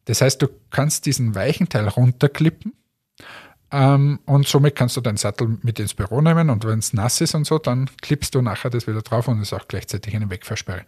[0.05, 2.73] Das heißt, du kannst diesen weichen Teil runterklippen
[3.71, 7.21] ähm, und somit kannst du deinen Sattel mit ins Büro nehmen und wenn es nass
[7.21, 10.29] ist und so, dann klippst du nachher das wieder drauf und ist auch gleichzeitig eine
[10.29, 10.83] Wegversperre.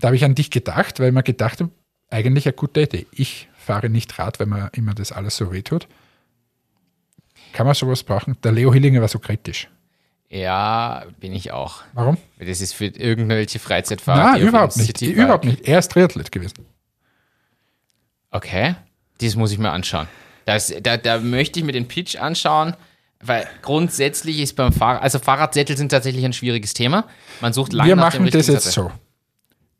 [0.00, 1.70] Da habe ich an dich gedacht, weil ich mir gedacht habe,
[2.14, 3.06] eigentlich eine gute Idee.
[3.10, 5.88] Ich fahre nicht Rad, weil mir immer das alles so wehtut.
[7.52, 8.36] Kann man sowas brauchen?
[8.42, 9.68] Der Leo Hillinger war so kritisch.
[10.28, 11.82] Ja, bin ich auch.
[11.92, 12.16] Warum?
[12.38, 14.32] Das ist für irgendwelche Freizeitfahrer.
[14.32, 15.00] Nein, überhaupt nicht.
[15.02, 15.66] Überhaupt nicht.
[15.66, 16.66] Er ist Triathlet gewesen.
[18.30, 18.74] Okay,
[19.20, 20.08] das muss ich mir anschauen.
[20.44, 22.74] Das, da, da möchte ich mir den Pitch anschauen,
[23.20, 27.08] weil grundsätzlich ist beim Fahrrad, also Fahrradsättel sind tatsächlich ein schwieriges Thema.
[27.40, 28.90] Man sucht lange Wir nach dem machen das richtigen jetzt Sattel.
[28.90, 28.98] so.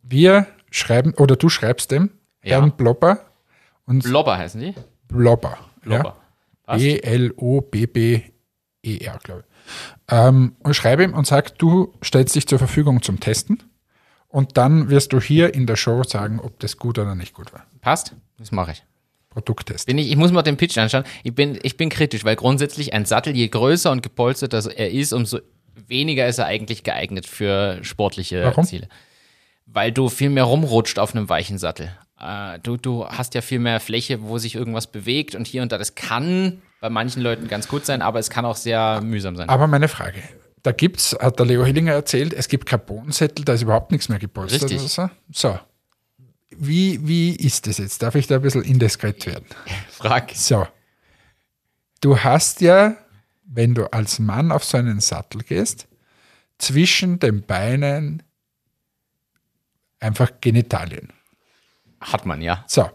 [0.03, 2.11] Wir schreiben, oder du schreibst dem
[2.45, 2.61] Ja.
[2.61, 3.21] Herrn Blobber
[3.87, 4.75] und Blobber heißen die?
[5.09, 5.59] Blobber.
[5.83, 6.17] Blobber.
[6.69, 6.77] Ja?
[6.77, 8.29] B-L-O-B-B-E-R,
[9.23, 9.47] glaube ich.
[10.09, 13.63] Ähm, und schreibe ihm und sag, du stellst dich zur Verfügung zum Testen
[14.29, 17.53] und dann wirst du hier in der Show sagen, ob das gut oder nicht gut
[17.53, 17.65] war.
[17.81, 18.15] Passt?
[18.39, 18.83] Das mache ich.
[19.31, 19.87] Produkttest.
[19.87, 21.05] Bin ich, ich muss mal den Pitch anschauen.
[21.23, 25.13] Ich bin, ich bin kritisch, weil grundsätzlich ein Sattel, je größer und gepolsterter er ist,
[25.13, 25.41] umso
[25.75, 28.65] weniger ist er eigentlich geeignet für sportliche Warum?
[28.65, 28.89] Ziele.
[29.67, 31.91] Weil du viel mehr rumrutscht auf einem weichen Sattel.
[32.25, 35.73] Äh, du, du hast ja viel mehr Fläche, wo sich irgendwas bewegt und hier und
[35.73, 35.79] da.
[35.79, 39.49] Das kann bei manchen Leuten ganz gut sein, aber es kann auch sehr mühsam sein.
[39.49, 40.23] Aber meine Frage,
[40.63, 44.19] da gibt's, hat der Leo Hillinger erzählt, es gibt Carbonsättel, da ist überhaupt nichts mehr
[44.19, 44.71] gepolstert.
[44.71, 44.91] Richtig.
[44.91, 45.11] So.
[45.31, 45.59] so.
[46.51, 48.03] Wie, wie ist das jetzt?
[48.03, 49.47] Darf ich da ein bisschen indiskret werden?
[49.91, 50.31] Frag.
[50.35, 50.67] So.
[52.01, 52.97] Du hast ja,
[53.45, 55.89] wenn du als Mann auf so einen Sattel gehst,
[56.59, 58.23] zwischen den Beinen
[60.01, 61.13] einfach Genitalien.
[62.13, 62.65] Hat man, ja.
[62.67, 62.89] So.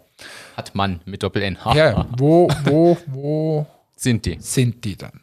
[0.55, 1.57] Hat man mit Doppel-N.
[1.73, 4.37] Ja, wo, wo, wo Sind die.
[4.39, 5.21] sind die dann?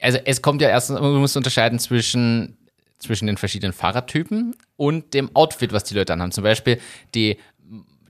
[0.00, 2.56] Also es kommt ja erst, man muss unterscheiden zwischen,
[2.98, 6.32] zwischen den verschiedenen Fahrradtypen und dem Outfit, was die Leute anhaben.
[6.32, 6.80] Zum Beispiel
[7.14, 7.38] die,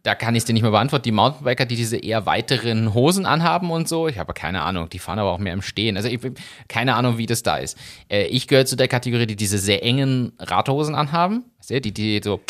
[0.02, 3.26] da kann ich es dir nicht mehr beantworten, die Mountainbiker, die diese eher weiteren Hosen
[3.26, 4.08] anhaben und so.
[4.08, 5.96] Ich habe keine Ahnung, die fahren aber auch mehr im Stehen.
[5.96, 6.20] Also ich
[6.66, 7.78] keine Ahnung, wie das da ist.
[8.08, 11.44] Äh, ich gehöre zu der Kategorie, die diese sehr engen Radhosen anhaben.
[11.58, 12.40] Weißt du, die, die so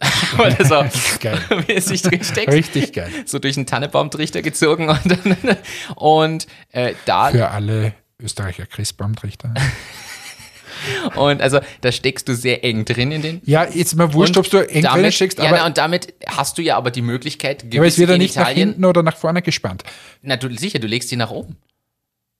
[0.38, 0.84] oder so
[1.20, 1.40] Geil.
[1.68, 3.10] mäßig durchsteckt Richtig geil.
[3.26, 5.56] so durch einen Tannebaumtrichter gezogen und, dann,
[5.96, 9.54] und äh, da Für alle Österreicher Christbaumtrichter.
[11.16, 14.48] und also da steckst du sehr eng drin in den Ja, jetzt mal wurscht, ob
[14.48, 17.02] du eng damit, drin steckst, ja, aber, na, und damit hast du ja aber die
[17.02, 19.82] Möglichkeit, gewisse aber es wird ja nicht nach hinten oder nach vorne gespannt.
[20.22, 21.56] na du, sicher, du legst die nach oben.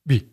[0.05, 0.29] Wie?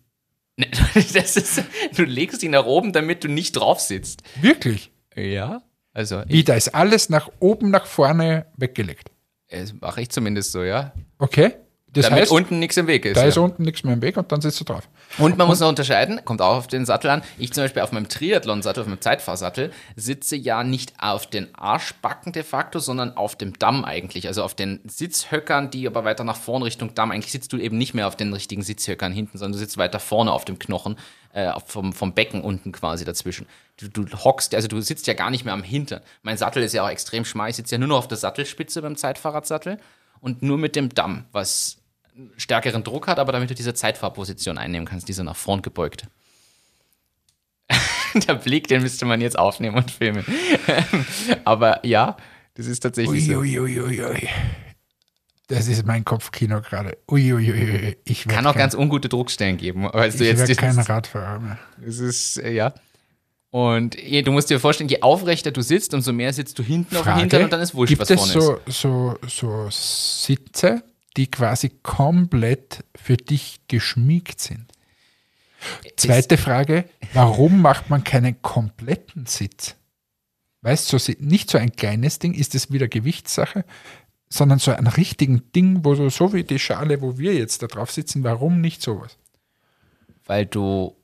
[1.13, 1.63] Das ist,
[1.95, 4.23] du legst die nach oben, damit du nicht drauf sitzt.
[4.41, 4.91] Wirklich?
[5.15, 5.63] Ja.
[5.97, 9.11] Also, Wie, ich, da ist alles nach oben, nach vorne weggelegt.
[9.49, 10.93] das mache ich zumindest so, ja.
[11.19, 11.55] Okay?
[11.97, 13.17] Das Damit heißt, unten nichts im Weg ist.
[13.17, 13.29] da ja.
[13.29, 14.87] ist unten nichts mehr im Weg und dann sitzt du drauf.
[15.17, 17.23] Und man muss noch unterscheiden, kommt auch auf den Sattel an.
[17.39, 22.33] Ich zum Beispiel auf meinem Triathlon-Sattel, auf meinem Zeitfahrsattel, sitze ja nicht auf den Arschbacken
[22.33, 24.29] de facto, sondern auf dem Damm eigentlich.
[24.29, 27.13] Also auf den Sitzhöckern, die aber weiter nach vorn Richtung Damm.
[27.13, 29.99] Eigentlich sitzt du eben nicht mehr auf den richtigen Sitzhöckern hinten, sondern du sitzt weiter
[29.99, 30.97] vorne auf dem Knochen,
[31.33, 33.47] äh, vom, vom Becken unten quasi dazwischen.
[33.79, 36.03] Du, du hockst, also du sitzt ja gar nicht mehr am Hintern.
[36.23, 37.51] Mein Sattel ist ja auch extrem schmal.
[37.51, 39.79] Ich sitze ja nur noch auf der Sattelspitze beim Zeitfahrradsattel
[40.21, 41.79] und nur mit dem Damm, was
[42.37, 46.07] stärkeren Druck hat, aber damit du diese Zeitfahrposition einnehmen kannst, diese nach vorn gebeugte.
[48.27, 50.25] Der Blick, den müsste man jetzt aufnehmen und filmen.
[51.45, 52.17] aber ja,
[52.55, 53.39] das ist tatsächlich so.
[53.39, 54.29] Uiuiuiui.
[55.49, 56.97] Das ist mein Kopfkino gerade.
[57.09, 57.97] Uiuiui.
[58.05, 59.85] Ich Kann auch kein, ganz ungute Druckstellen geben.
[59.85, 61.59] Weißt du ich jetzt, werd das, kein ist, Radfahrer mehr.
[61.85, 62.75] das ist, äh, ja.
[63.51, 67.05] Und du musst dir vorstellen, je aufrechter du sitzt, umso mehr sitzt du hinten auf
[67.05, 68.77] dem Hintern und dann ist wurscht, Gibt was es vorne ist.
[68.77, 70.83] so, so, so Sitze,
[71.17, 74.67] die quasi komplett für dich geschmiegt sind?
[75.97, 79.77] Zweite Frage, warum macht man keinen kompletten Sitz?
[80.63, 83.65] Weißt du, so, nicht so ein kleines Ding, ist es wieder Gewichtssache,
[84.29, 87.67] sondern so ein richtigen Ding, wo du so wie die Schale, wo wir jetzt da
[87.67, 89.17] drauf sitzen, warum nicht sowas?
[90.27, 90.96] weil du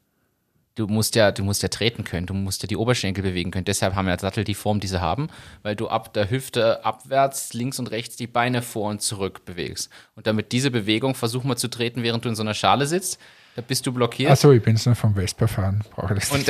[0.74, 3.64] du musst ja du musst ja treten können, du musst ja die Oberschenkel bewegen können.
[3.64, 5.28] Deshalb haben ja Sattel die Form, die sie haben,
[5.62, 9.90] weil du ab der Hüfte abwärts links und rechts die Beine vor und zurück bewegst.
[10.16, 13.18] Und damit diese Bewegung versuch mal zu treten, während du in so einer Schale sitzt,
[13.54, 14.30] da bist du blockiert.
[14.30, 16.30] Achso, ich bin nur vom Vespa fahren, brauche das.
[16.30, 16.46] Und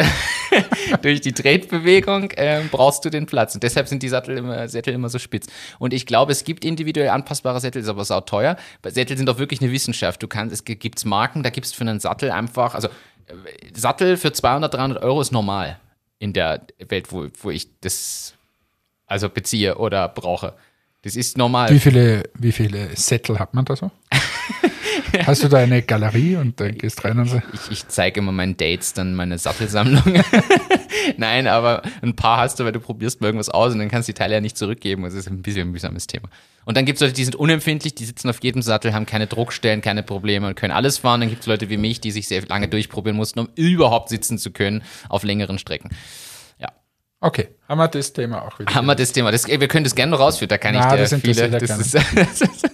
[1.02, 3.54] durch die Tretbewegung ähm, brauchst du den Platz.
[3.54, 5.46] Und deshalb sind die Sättel immer, Sättel immer so spitz.
[5.80, 8.56] Und ich glaube, es gibt individuell anpassbare Sättel, ist aber sau teuer.
[8.82, 10.22] Bei Sättel sind auch wirklich eine Wissenschaft.
[10.22, 12.86] Du kannst, es gibt Marken, da gibt's für einen Sattel einfach, also
[13.26, 13.32] äh,
[13.74, 15.80] Sattel für 200, 300 Euro ist normal
[16.20, 18.34] in der Welt, wo, wo ich das
[19.06, 20.54] also beziehe oder brauche.
[21.02, 21.70] Das ist normal.
[21.70, 23.90] Wie viele, wie viele Sättel hat man da so?
[25.26, 27.42] Hast du da eine Galerie und da gehst rein und so?
[27.52, 30.02] Ich, ich zeige immer meinen Dates dann meine Sattelsammlung.
[31.16, 34.08] Nein, aber ein paar hast du, weil du probierst mal irgendwas aus und dann kannst
[34.08, 35.02] du die Teile ja nicht zurückgeben.
[35.02, 36.28] Das ist ein bisschen ein mühsames Thema.
[36.64, 39.26] Und dann gibt es Leute, die sind unempfindlich, die sitzen auf jedem Sattel, haben keine
[39.26, 41.20] Druckstellen, keine Probleme und können alles fahren.
[41.20, 44.38] Dann gibt es Leute wie mich, die sich sehr lange durchprobieren mussten, um überhaupt sitzen
[44.38, 45.90] zu können auf längeren Strecken.
[46.58, 46.68] Ja,
[47.20, 48.74] Okay, haben wir das Thema auch wieder.
[48.74, 49.30] haben wir das Thema.
[49.32, 51.50] Das, wir können das gerne noch rausführen, da kann Na, ich dir das viele.
[51.60, 51.78] das
[52.42, 52.70] ist,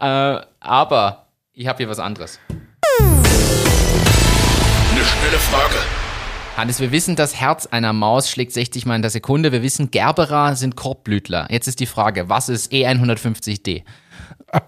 [0.00, 2.38] äh, aber ich habe hier was anderes.
[2.98, 3.24] Eine
[5.04, 5.74] schnelle Frage.
[6.56, 9.52] Hannes, wir wissen, das Herz einer Maus schlägt 60 Mal in der Sekunde.
[9.52, 11.46] Wir wissen, Gerberer sind Korbblütler.
[11.50, 13.84] Jetzt ist die Frage, was ist E E150D?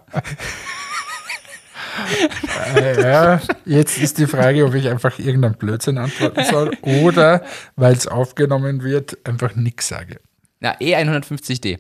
[2.77, 7.44] Äh, ja, jetzt ist die Frage, ob ich einfach irgendeinen Blödsinn antworten soll oder,
[7.77, 10.20] weil es aufgenommen wird, einfach nichts sage.
[10.61, 11.79] Na, E150D.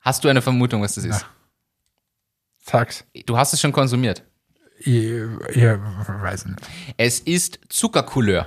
[0.00, 1.26] Hast du eine Vermutung, was das ist?
[2.70, 3.04] Sag's.
[3.26, 4.22] Du hast es schon konsumiert.
[4.80, 6.58] Ich, ich weiß nicht.
[6.96, 8.46] Es ist Zuckercouleur.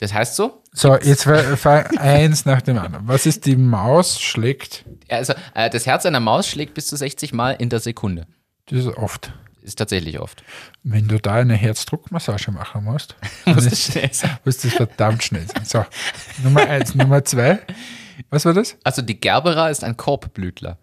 [0.00, 3.06] Das heißt so, So, jetzt eins nach dem anderen.
[3.08, 4.84] Was ist die Maus schlägt?
[5.08, 8.26] also äh, das Herz einer Maus schlägt bis zu 60 Mal in der Sekunde.
[8.66, 9.32] Das ist oft.
[9.62, 10.42] Ist tatsächlich oft.
[10.82, 13.16] Wenn du da eine Herzdruckmassage machen musst,
[13.46, 14.38] Muss das schnell sein.
[14.44, 15.64] muss das verdammt schnell sein.
[15.64, 15.84] So,
[16.42, 16.94] Nummer eins.
[16.94, 17.60] Nummer zwei.
[18.30, 18.76] Was war das?
[18.84, 20.78] Also die Gerbera ist ein Korbblütler.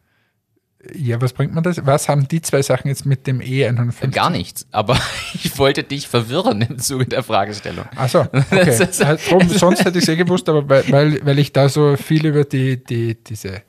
[0.95, 1.85] Ja, was bringt man das?
[1.85, 4.11] Was haben die zwei Sachen jetzt mit dem E150?
[4.11, 4.65] Gar nichts.
[4.71, 4.97] Aber
[5.33, 7.85] ich wollte dich verwirren im Zuge der Fragestellung.
[7.95, 8.77] Achso, okay.
[8.79, 11.97] Also, drum, sonst hätte ich es eh gewusst, aber weil, weil, weil ich da so
[11.97, 13.61] viel über die, die, diese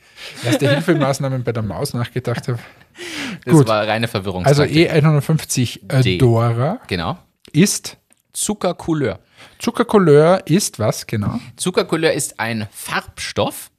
[0.44, 2.58] Erste-Hilfemaßnahmen bei der Maus nachgedacht habe.
[3.44, 3.68] Das Gut.
[3.68, 4.44] war reine Verwirrung.
[4.46, 6.18] Also E150 D.
[6.18, 7.18] Dora genau.
[7.52, 7.98] ist
[8.32, 9.18] Zuckercouleur.
[9.58, 11.38] Zuckercouleur ist was genau?
[11.56, 13.70] Zuckercouleur ist ein Farbstoff,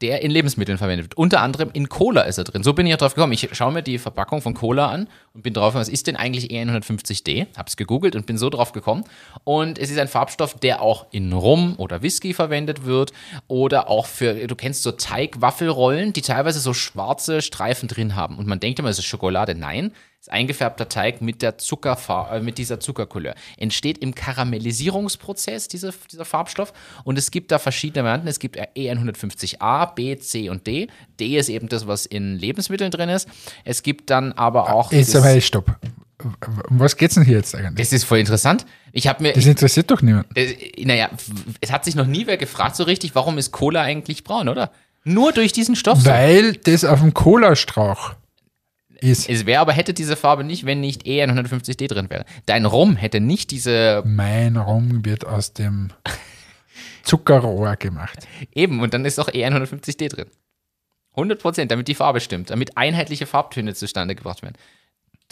[0.00, 1.16] der in Lebensmitteln verwendet wird.
[1.16, 2.62] Unter anderem in Cola ist er drin.
[2.62, 3.32] So bin ich ja drauf gekommen.
[3.32, 6.50] Ich schaue mir die Verpackung von Cola an und bin drauf, was ist denn eigentlich
[6.50, 7.46] E E150D?
[7.56, 9.04] Hab's gegoogelt und bin so drauf gekommen.
[9.44, 13.12] Und es ist ein Farbstoff, der auch in Rum oder Whisky verwendet wird
[13.46, 18.38] oder auch für, du kennst so Teigwaffelrollen, die teilweise so schwarze Streifen drin haben.
[18.38, 19.54] Und man denkt immer, es ist Schokolade.
[19.54, 23.34] Nein, ist eingefärbter Teig mit der Zuckerfar äh, mit dieser Zuckercouleur.
[23.56, 28.28] Entsteht im Karamellisierungsprozess dieser, dieser Farbstoff und es gibt da verschiedene Varianten.
[28.28, 30.88] Es gibt E150a, B, C und D.
[31.18, 33.28] D ist eben das, was in Lebensmitteln drin ist.
[33.64, 34.92] Es gibt dann aber auch.
[34.92, 35.74] Jetzt aber stopp.
[36.22, 37.88] Um was geht's denn hier jetzt eigentlich?
[37.88, 38.66] das ist voll interessant.
[38.92, 40.26] Ich habe mir, Das interessiert doch niemand.
[40.36, 40.54] äh,
[40.84, 41.08] naja,
[41.62, 44.70] es hat sich noch nie wer gefragt so richtig, warum ist Cola eigentlich braun, oder?
[45.02, 46.04] Nur durch diesen Stoff.
[46.04, 48.16] Weil das auf dem Cola-Strauch
[49.00, 49.28] ist.
[49.28, 52.24] Es wäre aber, hätte diese Farbe nicht, wenn nicht E150D drin wäre.
[52.46, 55.90] Dein Rum hätte nicht diese, Mein Rum wird aus dem
[57.02, 58.26] Zuckerrohr gemacht.
[58.54, 60.26] eben, und dann ist auch E150D drin.
[61.12, 64.54] 100 Prozent, damit die Farbe stimmt, damit einheitliche Farbtöne zustande gebracht werden.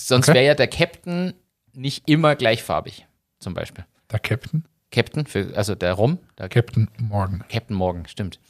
[0.01, 0.37] Sonst Okay.
[0.37, 1.35] wäre ja der Captain
[1.73, 3.07] nicht immer gleichfarbig,
[3.39, 3.85] zum Beispiel.
[4.11, 4.65] Der Captain.
[4.91, 7.45] Captain, für, also der Rum, der Captain Morgan.
[7.51, 8.41] Captain Morgan, stimmt.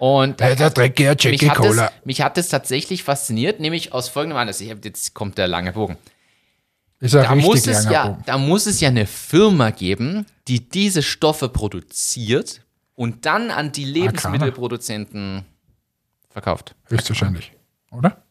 [0.00, 1.92] Und Äh, der dreckige mich Jackie hat, es, Cola.
[2.04, 4.58] mich hat es tatsächlich fasziniert, nämlich aus folgendem Anlass.
[4.62, 5.98] Ich hab, jetzt kommt der lange Bogen.
[7.00, 8.22] Ist Da muss, es ja, Bogen.
[8.24, 12.62] da muss es ja eine Firma geben, die diese Stoffe produziert
[12.94, 15.44] und dann an die Lebensmittelproduzenten
[16.30, 16.74] verkauft.
[16.88, 17.52] Höchstwahrscheinlich.
[17.90, 18.22] Oder?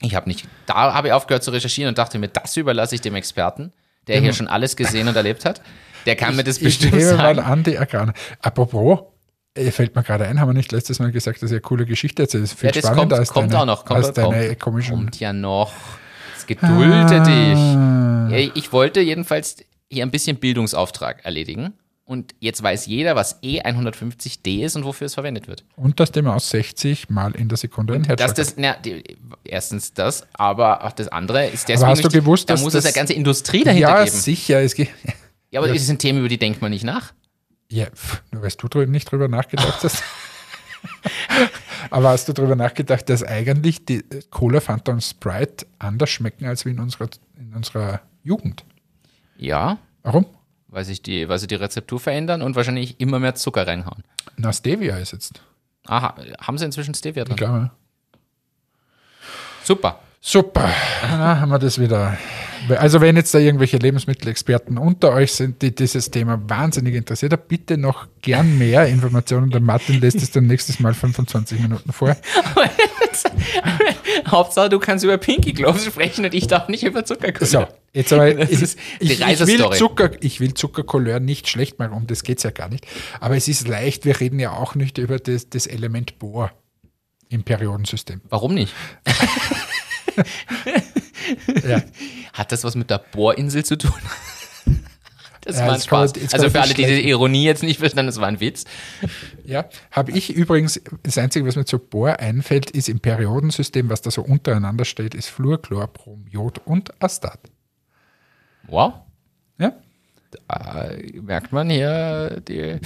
[0.00, 3.00] Ich habe nicht, da habe ich aufgehört zu recherchieren und dachte mir, das überlasse ich
[3.00, 3.72] dem Experten,
[4.06, 5.60] der hier schon alles gesehen und erlebt hat.
[6.06, 6.68] Der kann mir das Genau.
[6.68, 7.38] Ich bestimmt nehme mal sagen.
[7.40, 8.12] an, die Agrane.
[8.40, 9.00] Apropos,
[9.72, 12.22] fällt mir gerade ein, haben wir nicht letztes Mal gesagt, dass ihr eine coole Geschichte
[12.22, 12.44] erzählt.
[12.44, 13.84] Das ist viel Ja, das spannender kommt, als kommt deine, auch noch.
[13.84, 14.94] Kommt, als deine kommt, komischen.
[14.96, 15.72] kommt ja noch.
[16.34, 17.58] Jetzt gedulde dich.
[17.58, 19.56] Ah, Ja, ich wollte jedenfalls
[19.90, 21.72] hier ein bisschen Bildungsauftrag erledigen.
[22.04, 25.64] Und jetzt weiß jeder, was E E150D ist und wofür es verwendet wird.
[25.76, 29.02] Und dass dem aus 60 Mal in der Sekunde ein Herzschlag das, na, die,
[29.44, 31.82] erstens das, aber auch das andere ist deswegen.
[31.82, 34.16] Aber hast du gewusst, da dass muss es das- eine ganze Industrie dahinter Ja, geben.
[34.16, 34.62] sicher.
[34.62, 34.88] Es geht,
[35.50, 37.12] Ja, aber das sind Themen, über die denkt man nicht nach.
[37.70, 40.02] Ja, pff, nur weil du drü- nicht drüber nachgedacht hast.
[41.90, 46.64] Aber hast du drüber nachgedacht, dass eigentlich die Cola, Fanta und Sprite anders schmecken als
[46.64, 48.64] wie in unserer, in unserer Jugend?
[49.36, 50.26] Ja, Warum?
[50.68, 54.04] weil sich die, weil sie die Rezeptur verändern und wahrscheinlich immer mehr Zucker reinhauen.
[54.36, 55.40] Na, Stevia ist jetzt.
[55.86, 57.36] Aha, haben sie inzwischen Stevia Ich drin?
[57.36, 57.70] glaube.
[59.64, 60.00] Super.
[60.20, 60.68] Super,
[61.02, 62.18] na, haben wir das wieder.
[62.76, 67.40] Also wenn jetzt da irgendwelche Lebensmittelexperten unter euch sind, die dieses Thema wahnsinnig interessiert, dann
[67.46, 69.50] bitte noch gern mehr Informationen.
[69.50, 72.16] Der Martin lässt es dann nächstes Mal 25 Minuten vor.
[74.26, 77.46] Hauptsache, du kannst über Pinky Gloves sprechen und ich darf nicht über Zuckercouleur.
[77.46, 79.70] So, jetzt aber ich, ich, ich, will.
[79.70, 82.86] Zucker, ich will Zuckercouleur nicht schlecht machen, um das geht es ja gar nicht.
[83.20, 86.52] Aber es ist leicht, wir reden ja auch nicht über das, das Element Bohr
[87.28, 88.20] im Periodensystem.
[88.28, 88.74] Warum nicht?
[91.66, 91.82] Ja.
[92.38, 93.92] Hat das was mit der Bohrinsel zu tun?
[95.42, 96.12] Das Ja, war ein man- Spaß.
[96.32, 98.64] Also man für alle, die die schlecht- Ironie jetzt nicht verstanden, das war ein Witz.
[99.46, 104.02] Ja, habe ich übrigens, das Einzige, was mir zu Bohr einfällt, ist im Periodensystem, was
[104.02, 107.38] da so untereinander steht, ist Fluor, Chlor, Brom, Jod und Astat.
[108.66, 108.94] Wow.
[109.58, 109.72] Ja?
[110.48, 110.90] Da
[111.22, 112.76] merkt man hier die,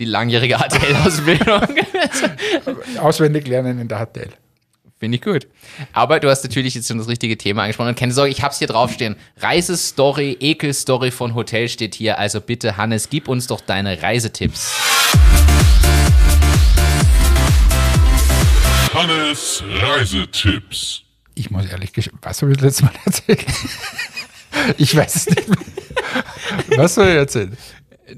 [0.00, 1.60] die langjährige ATL-Ausbildung.
[2.98, 4.30] Auswendig lernen in der HTL.
[5.04, 5.46] Finde ich gut.
[5.92, 7.88] Aber du hast natürlich jetzt schon das richtige Thema angesprochen.
[7.88, 9.16] Und keine Sorge, ich habe es hier draufstehen.
[9.36, 12.18] Reisestory, Ekelstory von Hotel steht hier.
[12.18, 14.72] Also bitte, Hannes, gib uns doch deine Reisetipps.
[18.94, 21.02] Hannes Reisetipps.
[21.34, 23.44] Ich muss ehrlich gestehen, was habe ich das letzte Mal erzählt?
[24.78, 25.58] ich weiß es nicht mehr.
[26.78, 27.56] Was soll ich erzählen?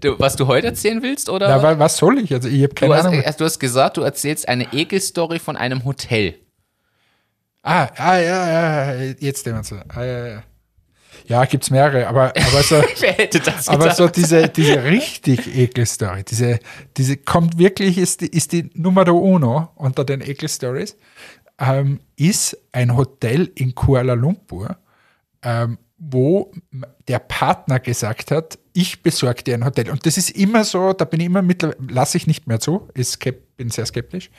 [0.01, 1.49] Du, was du heute erzählen willst, oder?
[1.49, 2.33] Na, wa- was soll ich?
[2.33, 3.23] Also ich habe du, keine hast, Ahnung.
[3.39, 6.35] du hast gesagt, du erzählst eine Ekelstory von einem Hotel.
[7.69, 9.75] Ah, ah, ja, ja, jetzt nehmen so.
[9.89, 10.43] Ah, ja, ja.
[11.27, 12.77] Ja, gibt's mehrere, aber, aber so,
[13.67, 16.61] aber so diese, diese richtig Ekelstory, diese,
[16.97, 20.97] diese kommt wirklich, ist die, ist die Numero uno unter den Ekelstories,
[21.59, 24.77] ähm, ist ein Hotel in Kuala Lumpur,
[25.43, 26.53] ähm, wo
[27.09, 29.91] der Partner gesagt hat, ich besorge dir ein Hotel.
[29.91, 32.89] Und das ist immer so, da bin ich immer mittlerweile, lasse ich nicht mehr zu,
[32.95, 33.19] ist,
[33.57, 34.31] bin sehr skeptisch,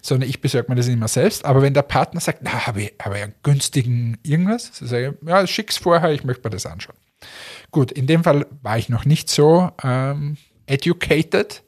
[0.00, 1.44] sondern ich besorge mir das immer selbst.
[1.44, 5.18] Aber wenn der Partner sagt, na, habe ich, habe ich einen günstigen irgendwas, so sage
[5.20, 6.96] ich, ja, schick's vorher, ich möchte mir das anschauen.
[7.72, 11.64] Gut, in dem Fall war ich noch nicht so ähm, educated,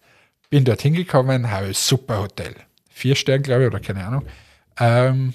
[0.50, 2.54] bin dort hingekommen, habe ein super Hotel.
[2.88, 4.24] Vier Sterne, glaube ich, oder keine Ahnung.
[4.78, 5.34] Ähm,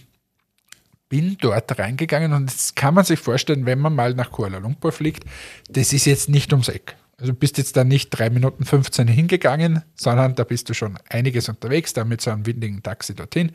[1.10, 4.91] bin dort reingegangen und das kann man sich vorstellen, wenn man mal nach Kuala Lumpur
[4.91, 5.24] fliegt,
[5.70, 6.96] das ist jetzt nicht ums Eck.
[7.17, 11.00] Also du bist jetzt da nicht 3 Minuten 15 hingegangen, sondern da bist du schon
[11.10, 13.52] einiges unterwegs, da mit so einem windigen Taxi dorthin.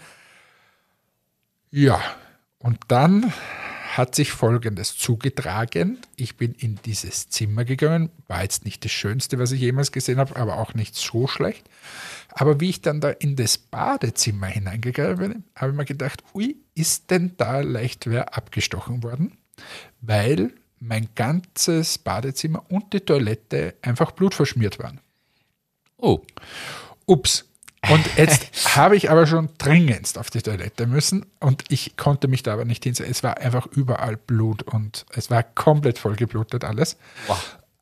[1.71, 2.01] Ja,
[2.59, 3.33] und dann
[3.96, 5.98] hat sich Folgendes zugetragen.
[6.16, 10.18] Ich bin in dieses Zimmer gegangen, war jetzt nicht das Schönste, was ich jemals gesehen
[10.18, 11.68] habe, aber auch nicht so schlecht.
[12.31, 16.57] Aber wie ich dann da in das Badezimmer hineingegangen bin, habe ich mir gedacht, ui,
[16.74, 19.37] ist denn da leicht wer abgestochen worden?
[20.00, 25.00] Weil mein ganzes Badezimmer und die Toilette einfach blutverschmiert waren.
[25.98, 26.22] Oh,
[27.07, 27.44] Ups.
[27.90, 32.42] Und jetzt habe ich aber schon dringendst auf die Toilette müssen und ich konnte mich
[32.42, 33.11] da aber nicht hinsetzen.
[33.11, 36.97] Es war einfach überall Blut und es war komplett vollgeblutet alles.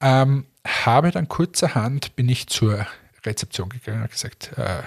[0.01, 2.87] Ähm, habe dann kurzerhand, bin ich zur
[3.25, 4.83] Rezeption gegangen und habe gesagt, äh,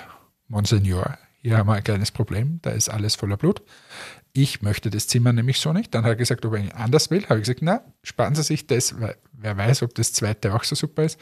[0.48, 3.62] Monseigneur, hier haben wir ein kleines Problem, da ist alles voller Blut.
[4.32, 5.94] Ich möchte das Zimmer nämlich so nicht.
[5.94, 7.24] Dann hat er gesagt, ob er ihn anders will.
[7.26, 10.64] Habe ich gesagt, na, sparen Sie sich das, weil wer weiß, ob das zweite auch
[10.64, 11.20] so super ist.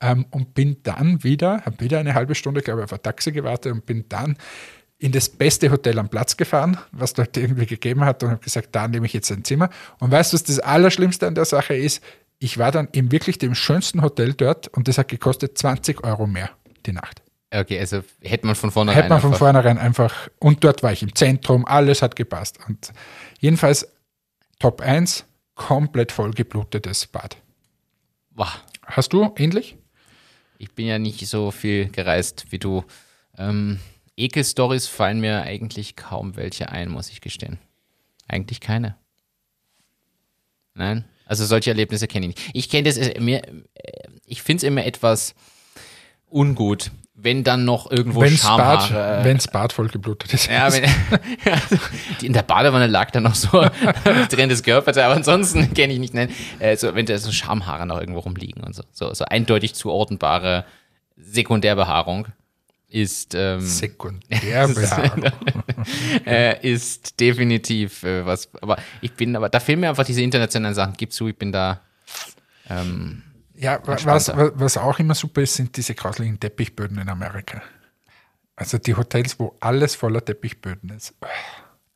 [0.00, 3.32] Ähm, und bin dann wieder, habe wieder eine halbe Stunde, glaube ich, auf ein Taxi
[3.32, 4.36] gewartet und bin dann
[4.98, 8.68] in das beste Hotel am Platz gefahren, was dort irgendwie gegeben hat und habe gesagt,
[8.72, 9.70] da nehme ich jetzt ein Zimmer.
[9.98, 12.02] Und weißt du, was das Allerschlimmste an der Sache ist?
[12.38, 16.26] Ich war dann in wirklich dem schönsten Hotel dort und das hat gekostet 20 Euro
[16.28, 16.50] mehr
[16.86, 17.20] die Nacht.
[17.52, 20.92] okay, also hätte man von vornherein Hätte man von einfach- vornherein einfach, und dort war
[20.92, 22.58] ich im Zentrum, alles hat gepasst.
[22.68, 22.92] Und
[23.40, 23.88] jedenfalls
[24.60, 25.24] Top 1,
[25.56, 27.36] komplett vollgeblutetes Bad.
[28.36, 28.62] Wow.
[28.84, 29.76] Hast du ähnlich?
[30.58, 32.84] Ich bin ja nicht so viel gereist wie du.
[33.36, 33.78] Ähm,
[34.16, 37.58] Ekel-Stories fallen mir eigentlich kaum welche ein, muss ich gestehen.
[38.26, 38.96] Eigentlich keine.
[40.74, 41.04] Nein?
[41.24, 42.50] Also solche Erlebnisse kenne ich nicht.
[42.54, 45.34] Ich kenne das, äh, mir, äh, ich finde es immer etwas
[46.28, 49.24] ungut, wenn dann noch irgendwo Wenn's Schamhaare...
[49.24, 50.48] wenn's Bad vollgeblutet ist.
[50.48, 50.84] Ja, wenn,
[52.20, 53.66] die in der Badewanne lag dann noch so
[54.30, 56.14] drin des Körpers, aber ansonsten kenne ich nicht.
[56.14, 58.84] Nein, äh, so, wenn da so Schamhaare noch irgendwo rumliegen und so.
[58.92, 60.64] So, so eindeutig zuordnbare
[61.16, 62.28] Sekundärbehaarung
[62.88, 65.24] ist, ähm, Sekundärbehaarung.
[66.26, 68.48] äh, ist definitiv äh, was.
[68.62, 70.94] Aber ich bin, aber da fehlen mir einfach diese internationalen Sachen.
[70.96, 71.80] Gib zu, ich bin da.
[72.70, 73.22] Ähm,
[73.58, 77.62] Ja, wa- was, was auch immer super ist, sind diese grauslichen Teppichböden in Amerika.
[78.56, 81.14] Also die Hotels, wo alles voller Teppichböden ist.
[81.20, 81.26] Ah,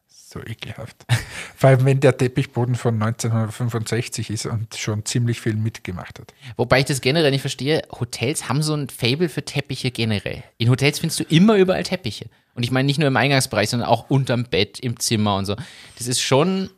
[0.08, 1.04] So ekelhaft.
[1.56, 6.32] Vor allem, wenn der Teppichboden von 1965 ist und schon ziemlich viel mitgemacht hat.
[6.56, 10.42] Wobei ich das generell nicht verstehe, Hotels haben so ein Fable für Teppiche generell.
[10.58, 12.26] In Hotels findest du immer überall Teppiche.
[12.54, 15.56] Und ich meine nicht nur im Eingangsbereich, sondern auch unterm Bett, im Zimmer und so.
[15.98, 16.70] Das ist schon,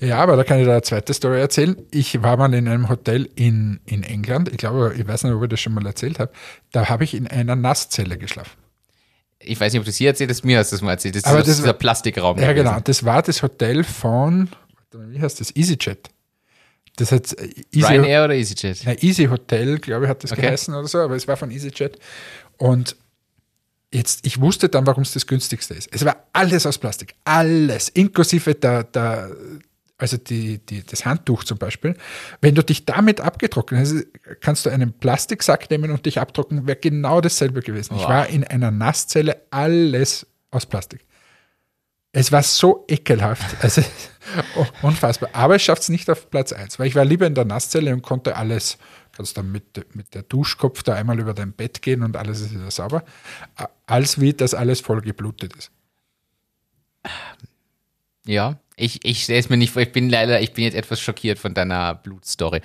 [0.00, 1.76] Ja, aber da kann ich da eine zweite Story erzählen.
[1.90, 4.48] Ich war mal in einem Hotel in, in England.
[4.50, 6.32] Ich glaube, ich weiß nicht, ob ich das schon mal erzählt habe.
[6.72, 8.52] Da habe ich in einer Nasszelle geschlafen.
[9.40, 11.14] ich weiß nicht, ob du es hier erzählt hast, mir hast du es mal erzählt.
[11.16, 12.38] Das ist Aber doch das dieser war- Plastikraum.
[12.38, 12.64] Ja, gewesen.
[12.66, 12.80] genau.
[12.82, 14.48] Das war das Hotel von,
[14.92, 15.54] wie heißt das?
[15.54, 16.10] EasyJet.
[16.96, 18.82] Das hat äh, Easy, Ryanair oder EasyJet?
[18.86, 20.42] Na, Easy Hotel, glaube ich, hat das Okay.
[20.42, 21.98] geheißen oder so, aber es war von EasyJet.
[22.56, 22.96] Und
[23.94, 25.88] jetzt, ich wusste dann, warum es das günstigste ist.
[25.92, 27.14] Es war alles aus Plastik.
[27.24, 27.88] Alles.
[27.90, 29.30] Inklusive der, der
[29.96, 31.96] also die, die, das Handtuch zum Beispiel.
[32.40, 34.06] Wenn du dich damit abgetrocknet hast,
[34.40, 37.94] kannst du einen Plastiksack nehmen und dich abtrocknen, wäre genau dasselbe gewesen.
[37.94, 38.08] Ich Wow.
[38.08, 41.06] war in einer Nasszelle, alles aus Plastik.
[42.12, 43.56] Es war so ekelhaft.
[43.62, 43.82] Also,
[44.82, 45.28] unfassbar.
[45.32, 47.92] Aber es schafft es nicht auf Platz 1, weil ich war lieber in der Nasszelle
[47.92, 48.78] und konnte alles,
[49.16, 52.54] kannst dann mit, mit der Duschkopf da einmal über dein Bett gehen und alles ist
[52.54, 53.04] wieder sauber,
[53.86, 55.70] als wie das alles voll geblutet ist.
[58.26, 59.82] Ja, ich, ich stelle es mir nicht vor.
[59.82, 62.60] Ich bin leider, ich bin jetzt etwas schockiert von deiner Blutstory.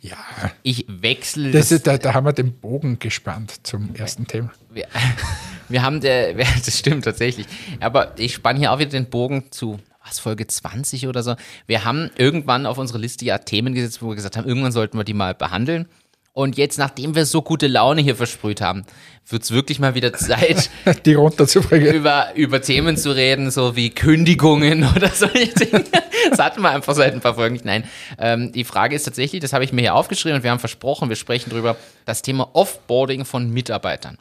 [0.00, 0.16] Ja,
[0.64, 1.78] Ich wechsle das das.
[1.78, 4.52] ist, da, da haben wir den Bogen gespannt zum ersten Thema.
[4.70, 4.88] wir,
[5.68, 6.34] wir haben der,
[6.64, 7.46] das stimmt tatsächlich.
[7.80, 9.78] Aber ich spanne hier auch wieder den Bogen zu,
[10.12, 11.34] was, Folge 20 oder so.
[11.66, 14.98] Wir haben irgendwann auf unsere Liste ja Themen gesetzt, wo wir gesagt haben, irgendwann sollten
[14.98, 15.86] wir die mal behandeln.
[16.34, 18.84] Und jetzt, nachdem wir so gute Laune hier versprüht haben,
[19.28, 20.70] wird es wirklich mal wieder Zeit,
[21.04, 21.92] Die runterzubringen.
[21.94, 25.84] über, über Themen zu reden, so wie Kündigungen oder solche Dinge.
[26.30, 27.66] Das hatten wir einfach seit ein paar Folgen nicht.
[27.66, 27.84] Nein,
[28.18, 31.10] ähm, die Frage ist tatsächlich, das habe ich mir hier aufgeschrieben und wir haben versprochen,
[31.10, 34.16] wir sprechen drüber, das Thema Offboarding von Mitarbeitern.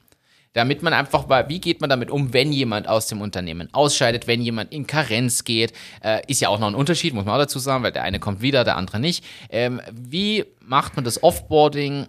[0.54, 4.28] Damit man einfach mal, wie geht man damit um, wenn jemand aus dem Unternehmen ausscheidet,
[4.28, 5.72] wenn jemand in Karenz geht,
[6.04, 8.20] äh, ist ja auch noch ein Unterschied, muss man auch dazu sagen, weil der eine
[8.20, 9.24] kommt wieder, der andere nicht.
[9.50, 12.08] Ähm, wie macht man das Offboarding?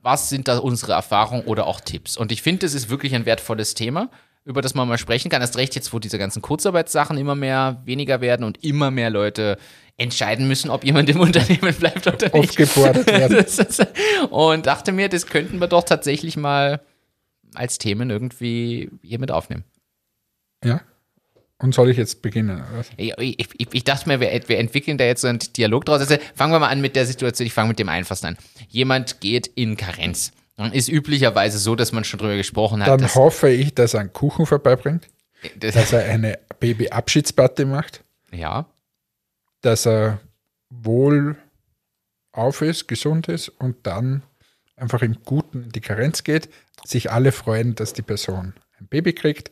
[0.00, 2.16] Was sind da unsere Erfahrungen oder auch Tipps?
[2.16, 4.10] Und ich finde, das ist wirklich ein wertvolles Thema,
[4.44, 5.42] über das man mal sprechen kann.
[5.42, 9.58] Erst recht jetzt, wo diese ganzen Kurzarbeitssachen immer mehr weniger werden und immer mehr Leute
[9.96, 12.34] entscheiden müssen, ob jemand im Unternehmen bleibt oder nicht.
[12.34, 13.44] Aufgefordert werden.
[14.30, 16.80] Und dachte mir, das könnten wir doch tatsächlich mal
[17.54, 19.64] als Themen irgendwie hier mit aufnehmen.
[20.64, 20.80] Ja.
[21.58, 22.62] Und soll ich jetzt beginnen?
[22.96, 26.00] Ich, ich, ich- dachte mir, wir, wir entwickeln da jetzt so einen Dialog draus.
[26.00, 28.36] Also fangen wir mal an mit der Situation, ich fange mit dem einfachsten an.
[28.68, 30.32] Jemand geht in Karenz.
[30.56, 32.88] Dann ist üblicherweise so, dass man schon drüber gesprochen hat.
[32.88, 35.08] Dann hoffe ich, dass er einen Kuchen vorbeibringt,
[35.58, 38.66] das, dass er eine Baby-Abschiedsparty macht, ja,
[39.62, 40.20] dass er
[40.70, 41.36] wohl
[42.32, 44.22] auf ist, gesund ist und dann
[44.76, 46.48] einfach im Guten in die Karenz geht,
[46.84, 49.50] sich alle freuen, dass die Person ein Baby kriegt,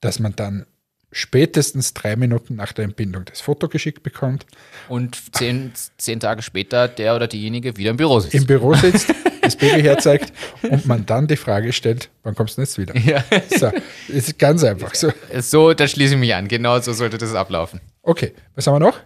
[0.00, 0.66] dass man dann
[1.12, 4.46] spätestens drei Minuten nach der Entbindung das Foto geschickt bekommt,
[4.88, 8.34] und zehn, zehn Tage später der oder diejenige wieder im Büro sitzt.
[8.34, 9.12] im Büro sitzt,
[9.42, 12.96] das Baby herzeigt und man dann die Frage stellt, wann kommst du jetzt wieder?
[12.96, 13.22] ja.
[13.56, 13.70] So,
[14.08, 15.12] ist ganz einfach so.
[15.40, 16.48] So, da schließe ich mich an.
[16.48, 17.80] Genau so sollte das ablaufen.
[18.02, 18.98] Okay, was haben wir noch?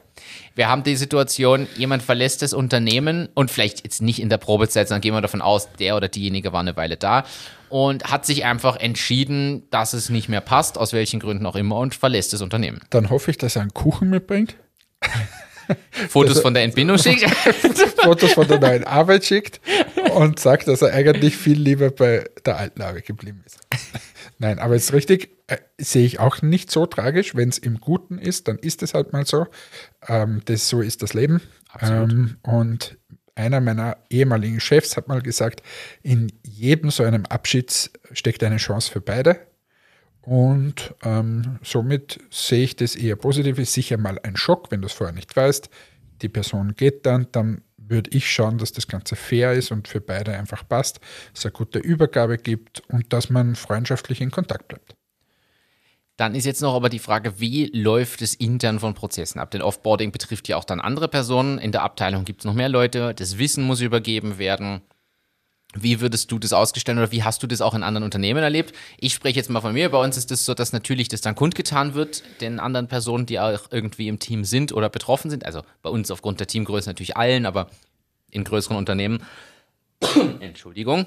[0.56, 4.88] Wir haben die Situation, jemand verlässt das Unternehmen und vielleicht jetzt nicht in der Probezeit,
[4.88, 7.24] sondern gehen wir davon aus, der oder diejenige war eine Weile da
[7.68, 11.76] und hat sich einfach entschieden, dass es nicht mehr passt, aus welchen Gründen auch immer,
[11.76, 12.80] und verlässt das Unternehmen.
[12.88, 14.56] Dann hoffe ich, dass er einen Kuchen mitbringt,
[16.08, 17.28] Fotos von der Entbindung schickt.
[18.02, 19.60] Fotos von der neuen Arbeit schickt
[20.14, 23.58] und sagt, dass er eigentlich viel lieber bei der alten Arbeit geblieben ist.
[24.38, 27.34] Nein, aber jetzt richtig, äh, sehe ich auch nicht so tragisch.
[27.34, 29.46] Wenn es im Guten ist, dann ist es halt mal so.
[30.06, 31.40] Ähm, das, so ist das Leben.
[31.80, 32.98] Ähm, und
[33.34, 35.62] einer meiner ehemaligen Chefs hat mal gesagt,
[36.02, 39.38] in jedem so einem Abschied steckt eine Chance für beide.
[40.22, 43.58] Und ähm, somit sehe ich das eher positiv.
[43.58, 45.70] Ist sicher mal ein Schock, wenn du es vorher nicht weißt.
[46.22, 50.00] Die Person geht dann, dann würde ich schauen, dass das Ganze fair ist und für
[50.00, 51.00] beide einfach passt,
[51.34, 54.96] es eine gute Übergabe gibt und dass man freundschaftlich in Kontakt bleibt.
[56.16, 59.50] Dann ist jetzt noch aber die Frage, wie läuft es intern von Prozessen ab?
[59.50, 61.58] Denn Offboarding betrifft ja auch dann andere Personen.
[61.58, 63.12] In der Abteilung gibt es noch mehr Leute.
[63.14, 64.80] Das Wissen muss übergeben werden.
[65.78, 68.74] Wie würdest du das ausgestellt oder wie hast du das auch in anderen Unternehmen erlebt?
[68.98, 69.90] Ich spreche jetzt mal von mir.
[69.90, 73.38] Bei uns ist es so, dass natürlich das dann kundgetan wird den anderen Personen, die
[73.38, 75.44] auch irgendwie im Team sind oder betroffen sind.
[75.44, 77.68] Also bei uns aufgrund der Teamgröße natürlich allen, aber
[78.30, 79.22] in größeren Unternehmen.
[80.40, 81.06] Entschuldigung.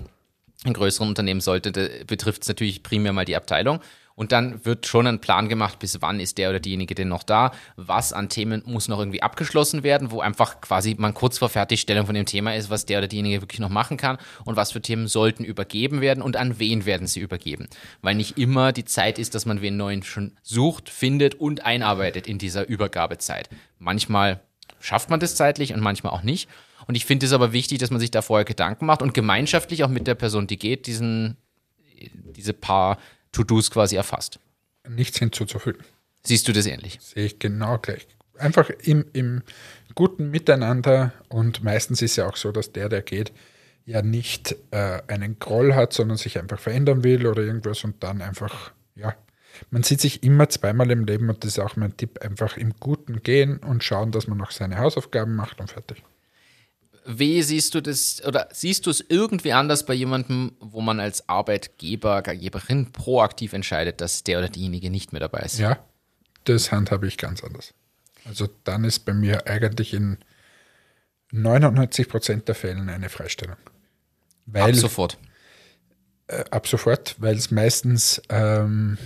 [0.65, 1.71] In größeren Unternehmen sollte,
[2.05, 3.79] betrifft es natürlich primär mal die Abteilung.
[4.19, 7.23] Und dann wird schon ein Plan gemacht, bis wann ist der oder diejenige denn noch
[7.23, 11.47] da, was an Themen muss noch irgendwie abgeschlossen werden, wo einfach quasi man kurz vor
[11.47, 14.73] Fertigstellung von dem Thema ist, was der oder diejenige wirklich noch machen kann und was
[14.73, 17.69] für Themen sollten übergeben werden und an wen werden sie übergeben.
[18.01, 22.27] Weil nicht immer die Zeit ist, dass man wen neuen schon sucht, findet und einarbeitet
[22.27, 23.47] in dieser Übergabezeit.
[23.77, 24.41] Manchmal
[24.81, 26.49] schafft man das zeitlich und manchmal auch nicht.
[26.87, 29.85] Und ich finde es aber wichtig, dass man sich da vorher Gedanken macht und gemeinschaftlich
[29.85, 31.37] auch mit der Person, die geht, diesen,
[32.35, 32.97] diese paar
[33.31, 34.39] To-Dos quasi erfasst.
[34.87, 35.83] Nichts hinzuzufügen.
[36.23, 36.99] Siehst du das ähnlich?
[37.01, 38.07] Sehe ich genau gleich.
[38.37, 39.41] Einfach im, im
[39.95, 43.31] guten Miteinander und meistens ist ja auch so, dass der, der geht,
[43.85, 48.21] ja nicht äh, einen Groll hat, sondern sich einfach verändern will oder irgendwas und dann
[48.21, 49.15] einfach, ja,
[49.71, 52.73] man sieht sich immer zweimal im Leben und das ist auch mein Tipp, einfach im
[52.79, 56.03] Guten gehen und schauen, dass man noch seine Hausaufgaben macht und fertig.
[57.05, 61.27] Wie siehst du das, oder siehst du es irgendwie anders bei jemandem, wo man als
[61.27, 65.59] Arbeitgeber, Arbeitgeberin proaktiv entscheidet, dass der oder diejenige nicht mehr dabei ist?
[65.59, 65.83] Ja,
[66.43, 67.73] das handhabe ich ganz anders.
[68.25, 70.17] Also dann ist bei mir eigentlich in
[71.31, 73.57] 99 Prozent der Fällen eine Freistellung.
[74.45, 75.17] Weil, Ab sofort.
[76.27, 78.97] äh, ab sofort, weil es meistens, ähm,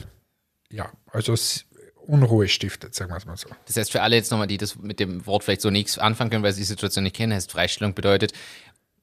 [0.72, 1.66] ja, also es
[2.04, 3.50] Unruhe stiftet, sagen wir es mal so.
[3.66, 6.30] Das heißt, für alle jetzt nochmal, die das mit dem Wort vielleicht so nichts anfangen
[6.30, 8.34] können, weil sie die Situation nicht kennen, heißt Freistellung bedeutet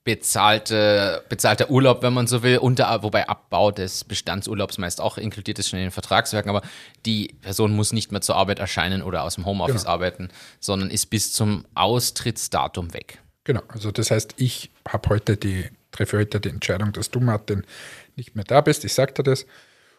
[0.04, 5.58] bezahlte, bezahlter Urlaub, wenn man so will, unter, wobei Abbau des Bestandsurlaubs meist auch inkludiert
[5.58, 6.62] ist schon in den Vertragswerken, aber
[7.04, 9.92] die Person muss nicht mehr zur Arbeit erscheinen oder aus dem Homeoffice Genau.
[9.92, 10.28] arbeiten,
[10.58, 13.18] sondern ist bis zum Austrittsdatum weg.
[13.44, 17.64] Genau, also das heißt, ich habe heute die, treffe heute die Entscheidung, dass du, Martin,
[18.16, 18.84] nicht mehr da bist.
[18.84, 19.46] Ich sage dir das.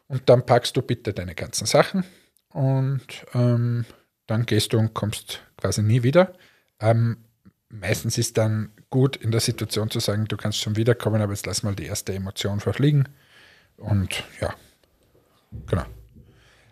[0.07, 2.03] Und dann packst du bitte deine ganzen Sachen
[2.53, 3.85] und ähm,
[4.27, 6.33] dann gehst du und kommst quasi nie wieder.
[6.79, 7.17] Ähm,
[7.69, 11.45] meistens ist dann gut in der Situation zu sagen, du kannst schon wiederkommen, aber jetzt
[11.45, 13.07] lass mal die erste Emotion verfliegen.
[13.77, 14.53] Und ja,
[15.67, 15.85] genau.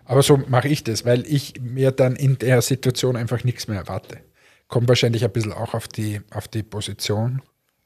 [0.05, 3.77] Aber so mache ich das, weil ich mir dann in der Situation einfach nichts mehr
[3.77, 4.19] erwarte.
[4.67, 7.41] Kommt wahrscheinlich ein bisschen auch auf die, auf die Position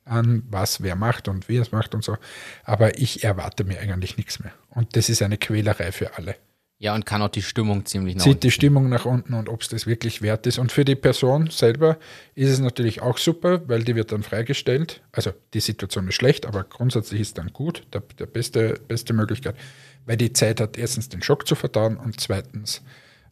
[0.05, 2.17] an, was wer macht und wie es macht und so.
[2.63, 4.53] Aber ich erwarte mir eigentlich nichts mehr.
[4.69, 6.35] Und das ist eine Quälerei für alle.
[6.79, 8.41] Ja, und kann auch die Stimmung ziemlich nach Zieht unten.
[8.41, 10.57] die Stimmung nach unten und ob es das wirklich wert ist.
[10.57, 11.97] Und für die Person selber
[12.35, 15.01] ist es natürlich auch super, weil die wird dann freigestellt.
[15.13, 19.55] Also die Situation ist schlecht, aber grundsätzlich ist dann gut, der, der beste, beste Möglichkeit,
[20.05, 22.81] weil die Zeit hat, erstens den Schock zu verdauen und zweitens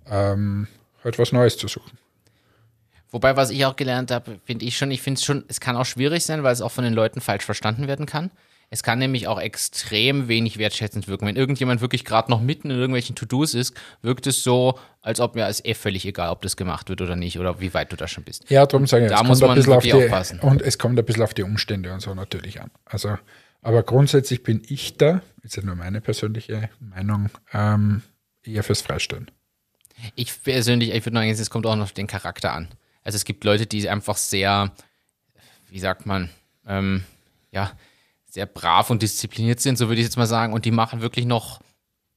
[0.09, 0.67] ähm,
[1.03, 1.97] halt was Neues zu suchen.
[3.11, 5.75] Wobei, was ich auch gelernt habe, finde ich schon, ich finde es schon, es kann
[5.75, 8.31] auch schwierig sein, weil es auch von den Leuten falsch verstanden werden kann.
[8.73, 11.27] Es kann nämlich auch extrem wenig wertschätzend wirken.
[11.27, 15.35] Wenn irgendjemand wirklich gerade noch mitten in irgendwelchen To-Dos ist, wirkt es so, als ob
[15.35, 17.97] mir ist eh völlig egal, ob das gemacht wird oder nicht oder wie weit du
[17.97, 18.49] da schon bist.
[18.49, 20.39] Ja, darum sage ich, Da es muss kommt ein man bisschen auf die, aufpassen.
[20.39, 22.71] Und es kommt ein bisschen auf die Umstände und so natürlich an.
[22.85, 23.17] Also,
[23.61, 28.03] aber grundsätzlich bin ich da, ist ja nur meine persönliche Meinung, ähm,
[28.41, 29.29] eher fürs Freistellen.
[30.15, 32.69] Ich persönlich, ich würde sagen, es kommt auch noch auf den Charakter an.
[33.03, 34.71] Also es gibt Leute, die einfach sehr,
[35.69, 36.29] wie sagt man,
[36.65, 37.03] ähm,
[37.51, 37.71] ja,
[38.31, 41.25] sehr brav und diszipliniert sind, so würde ich jetzt mal sagen, und die machen wirklich
[41.25, 41.59] noch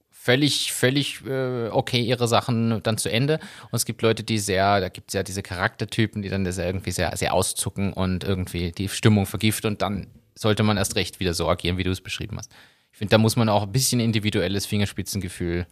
[0.09, 3.39] völlig, völlig äh, okay ihre Sachen dann zu Ende.
[3.63, 6.57] Und es gibt Leute, die sehr, da gibt es ja diese Charaktertypen, die dann das
[6.57, 11.19] irgendwie sehr, sehr auszucken und irgendwie die Stimmung vergiften und dann sollte man erst recht
[11.19, 12.51] wieder so agieren, wie du es beschrieben hast.
[12.93, 15.67] Ich finde, da muss man auch ein bisschen individuelles Fingerspitzengefühl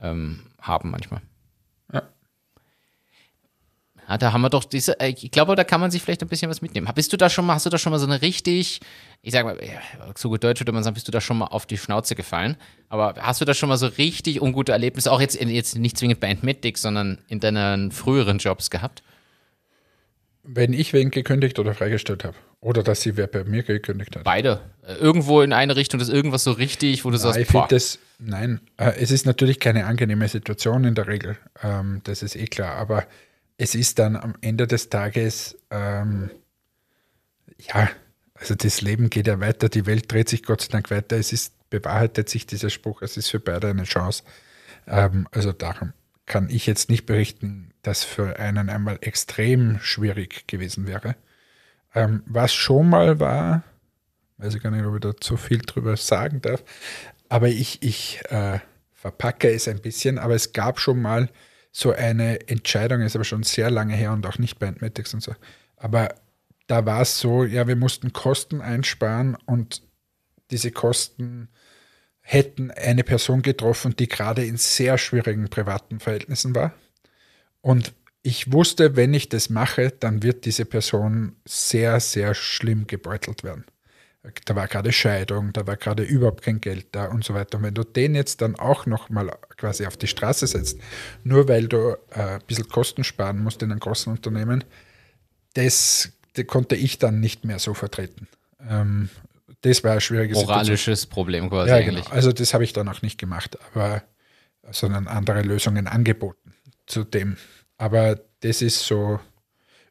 [0.00, 1.22] ähm, haben manchmal.
[4.10, 4.14] Ja.
[4.14, 6.28] Ja, da haben wir doch diese, äh, ich glaube, da kann man sich vielleicht ein
[6.28, 6.88] bisschen was mitnehmen.
[6.96, 8.80] Bist du da schon mal, hast du da schon mal so eine richtig,
[9.22, 9.56] ich sag mal,
[10.16, 12.56] so gut Deutsch würde man sagen, bist du da schon mal auf die Schnauze gefallen?
[12.88, 16.18] Aber hast du da schon mal so richtig ungute Erlebnisse, auch jetzt, jetzt nicht zwingend
[16.18, 19.04] bei Entmatic, sondern in deinen früheren Jobs gehabt?
[20.42, 22.36] Wenn ich wen gekündigt oder freigestellt habe.
[22.60, 24.24] Oder dass sie wer bei mir gekündigt hat.
[24.24, 24.60] Beide.
[24.84, 27.68] Äh, Irgendwo in eine Richtung, das ist irgendwas so richtig, wo du sagst, ich boah,
[27.68, 32.34] das, nein, äh, es ist natürlich keine angenehme Situation in der Regel, ähm, das ist
[32.34, 33.06] eh klar, aber
[33.60, 36.30] es ist dann am Ende des Tages, ähm,
[37.58, 37.90] ja,
[38.32, 41.30] also das Leben geht ja weiter, die Welt dreht sich Gott sei Dank weiter, es
[41.34, 44.22] ist, bewahrheitet sich dieser Spruch, es ist für beide eine Chance.
[44.86, 45.92] Ähm, also darum
[46.24, 51.16] kann ich jetzt nicht berichten, dass für einen einmal extrem schwierig gewesen wäre.
[51.94, 53.62] Ähm, was schon mal war,
[54.38, 56.64] weiß ich gar nicht, ob ich da zu viel drüber sagen darf,
[57.28, 58.60] aber ich, ich äh,
[58.94, 61.28] verpacke es ein bisschen, aber es gab schon mal
[61.72, 65.22] so eine Entscheidung, ist aber schon sehr lange her und auch nicht bei Entmatics und
[65.22, 65.34] so.
[65.76, 66.14] Aber
[66.66, 69.82] da war es so, ja, wir mussten Kosten einsparen und
[70.50, 71.48] diese Kosten
[72.20, 76.74] hätten eine Person getroffen, die gerade in sehr schwierigen privaten Verhältnissen war.
[77.60, 77.92] Und
[78.22, 83.64] ich wusste, wenn ich das mache, dann wird diese Person sehr, sehr schlimm gebeutelt werden.
[84.44, 87.56] Da war gerade Scheidung, da war gerade überhaupt kein Geld da und so weiter.
[87.56, 90.78] Und wenn du den jetzt dann auch noch mal quasi auf die Straße setzt,
[91.24, 94.64] nur weil du äh, ein bisschen Kosten sparen musst in einem großen Unternehmen,
[95.54, 98.28] das, das konnte ich dann nicht mehr so vertreten.
[98.68, 99.08] Ähm,
[99.62, 100.54] das war eine schwierige Situation.
[100.54, 102.04] moralisches Problem quasi Ja, eigentlich.
[102.04, 102.14] genau.
[102.14, 104.02] Also das habe ich dann auch nicht gemacht, aber
[104.70, 106.54] sondern andere Lösungen angeboten
[106.86, 107.36] zu dem.
[107.78, 109.20] Aber das ist so.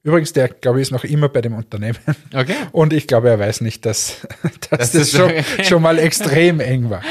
[0.01, 1.97] Übrigens, der, glaube ich, ist noch immer bei dem Unternehmen.
[2.33, 2.55] Okay.
[2.71, 4.25] Und ich glaube, er weiß nicht, dass,
[4.69, 5.31] dass Das das, schon,
[5.63, 7.03] schon mal extrem eng war.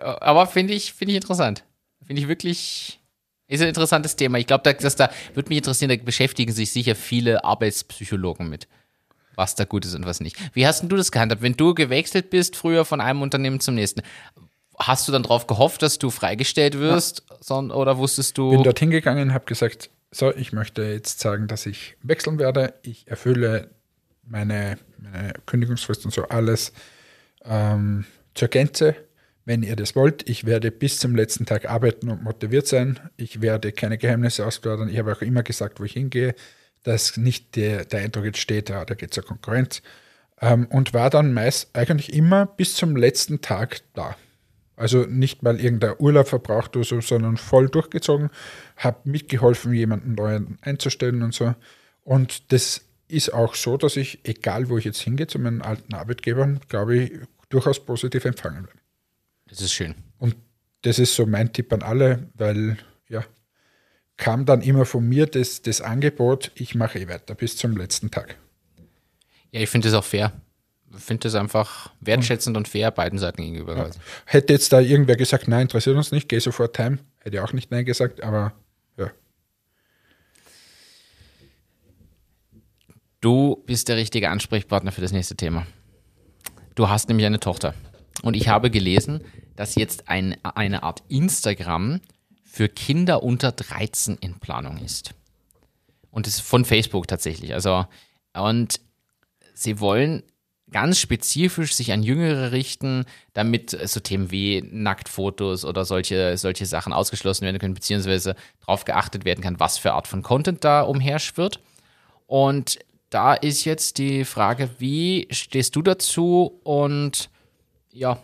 [0.00, 1.64] Aber finde ich, finde ich interessant.
[2.06, 3.00] Finde ich wirklich,
[3.48, 4.38] ist ein interessantes Thema.
[4.38, 8.68] Ich glaube, da, dass da würde mich interessieren, da beschäftigen sich sicher viele Arbeitspsychologen mit,
[9.34, 10.36] was da gut ist und was nicht.
[10.54, 11.42] Wie hast denn du das gehandhabt?
[11.42, 14.02] Wenn du gewechselt bist, früher von einem Unternehmen zum nächsten,
[14.78, 17.24] hast du dann darauf gehofft, dass du freigestellt wirst?
[17.40, 18.50] Son- oder wusstest du.
[18.50, 22.74] Bin dorthin gegangen, habe gesagt, so, ich möchte jetzt sagen, dass ich wechseln werde.
[22.82, 23.70] Ich erfülle
[24.22, 26.72] meine, meine Kündigungsfrist und so alles
[27.44, 28.04] ähm,
[28.34, 28.96] zur Gänze.
[29.44, 32.98] Wenn ihr das wollt, ich werde bis zum letzten Tag arbeiten und motiviert sein.
[33.16, 34.88] Ich werde keine Geheimnisse ausplaudern.
[34.88, 36.34] Ich habe auch immer gesagt, wo ich hingehe,
[36.82, 39.82] dass nicht der, der Eindruck jetzt steht, ja, da geht zur Konkurrenz.
[40.40, 44.16] Ähm, und war dann meist eigentlich immer bis zum letzten Tag da.
[44.76, 48.30] Also nicht mal irgendein Urlaub verbraucht oder so, sondern voll durchgezogen,
[48.76, 51.54] habe mitgeholfen, jemanden neuen einzustellen und so.
[52.04, 55.94] Und das ist auch so, dass ich, egal wo ich jetzt hingehe, zu meinen alten
[55.94, 57.12] Arbeitgebern, glaube ich,
[57.48, 58.78] durchaus positiv empfangen werde.
[59.48, 59.94] das ist schön.
[60.18, 60.36] Und
[60.82, 62.76] das ist so mein Tipp an alle, weil
[63.08, 63.24] ja,
[64.16, 68.10] kam dann immer von mir das, das Angebot, ich mache eh weiter bis zum letzten
[68.10, 68.36] Tag.
[69.52, 70.32] Ja, ich finde das auch fair.
[70.98, 73.74] Finde das einfach wertschätzend und fair beiden Seiten gegenüber.
[73.74, 73.98] quasi.
[74.24, 77.52] Hätte jetzt da irgendwer gesagt, nein, interessiert uns nicht, geh sofort heim, hätte ich auch
[77.52, 78.52] nicht nein gesagt, aber
[78.96, 79.10] ja.
[83.20, 85.66] Du bist der richtige Ansprechpartner für das nächste Thema.
[86.74, 87.74] Du hast nämlich eine Tochter.
[88.22, 89.22] Und ich habe gelesen,
[89.56, 92.00] dass jetzt ein, eine Art Instagram
[92.44, 95.14] für Kinder unter 13 in Planung ist.
[96.10, 97.52] Und das ist von Facebook tatsächlich.
[97.52, 97.84] Also,
[98.34, 98.80] und
[99.54, 100.22] sie wollen
[100.72, 106.92] ganz spezifisch sich an Jüngere richten, damit so Themen wie Nacktfotos oder solche, solche Sachen
[106.92, 111.60] ausgeschlossen werden können, beziehungsweise darauf geachtet werden kann, was für Art von Content da umherschwirrt.
[112.26, 112.78] Und
[113.10, 117.30] da ist jetzt die Frage, wie stehst du dazu und
[117.92, 118.18] ja,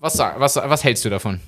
[0.00, 1.40] was, was, was hältst du davon?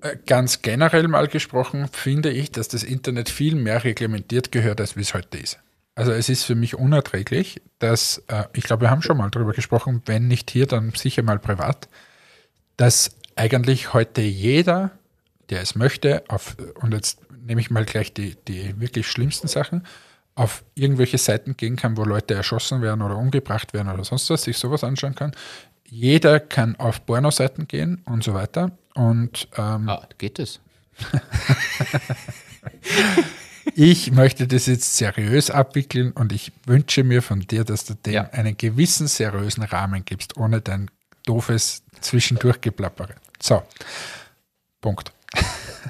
[0.00, 4.96] Äh, Ganz generell mal gesprochen finde ich, dass das Internet viel mehr reglementiert gehört, als
[4.96, 5.58] wie es heute ist.
[5.94, 9.52] Also es ist für mich unerträglich, dass, äh, ich glaube, wir haben schon mal darüber
[9.52, 11.88] gesprochen, wenn nicht hier, dann sicher mal privat,
[12.76, 14.90] dass eigentlich heute jeder,
[15.50, 19.86] der es möchte, auf, und jetzt nehme ich mal gleich die, die wirklich schlimmsten Sachen,
[20.34, 24.42] auf irgendwelche Seiten gehen kann, wo Leute erschossen werden oder umgebracht werden oder sonst was,
[24.42, 25.32] sich sowas anschauen kann.
[25.86, 28.72] Jeder kann auf Pornoseiten gehen und so weiter.
[28.94, 30.60] Und ähm, Ah, geht es?
[33.74, 38.12] ich möchte das jetzt seriös abwickeln und ich wünsche mir von dir, dass du dem
[38.12, 38.30] Ja.
[38.30, 40.90] einen gewissen seriösen Rahmen gibst, ohne dein
[41.26, 43.14] doofes Zwischendurchgeplappere.
[43.40, 43.62] So,
[44.80, 45.12] Punkt.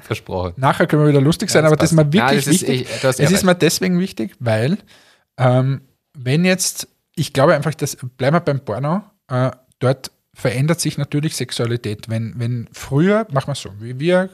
[0.03, 0.53] Versprochen.
[0.57, 2.07] Nachher können wir wieder lustig sein, das aber das ist passt.
[2.07, 3.03] mir wirklich Ja, das ist- wichtig.
[3.03, 4.77] hast es ja ist mir deswegen wichtig, weil
[5.37, 5.81] ähm,
[6.13, 11.35] wenn jetzt, ich glaube einfach, dass, bleiben wir beim Porno, äh, dort verändert sich natürlich
[11.35, 12.09] Sexualität.
[12.09, 14.29] Wenn, wenn früher, machen wir es so, wie wir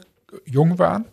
[0.46, 1.04] jung waren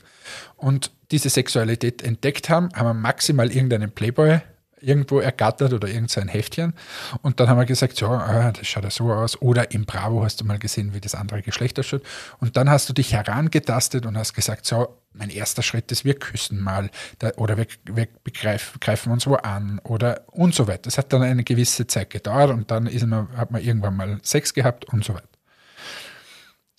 [0.57, 4.39] und diese Sexualität entdeckt haben, haben wir maximal irgendeinen Playboy
[4.81, 6.73] irgendwo ergattert oder irgendein Heftchen
[7.21, 10.23] und dann haben wir gesagt, so, ah, das schaut ja so aus oder im Bravo
[10.23, 12.01] hast du mal gesehen, wie das andere Geschlecht ausschaut
[12.39, 16.13] und dann hast du dich herangetastet und hast gesagt, so, mein erster Schritt ist, wir
[16.13, 20.83] küssen mal da, oder wir, wir begreif, greifen uns wo an oder und so weiter.
[20.83, 24.53] Das hat dann eine gewisse Zeit gedauert und dann man, hat man irgendwann mal Sex
[24.53, 25.27] gehabt und so weiter.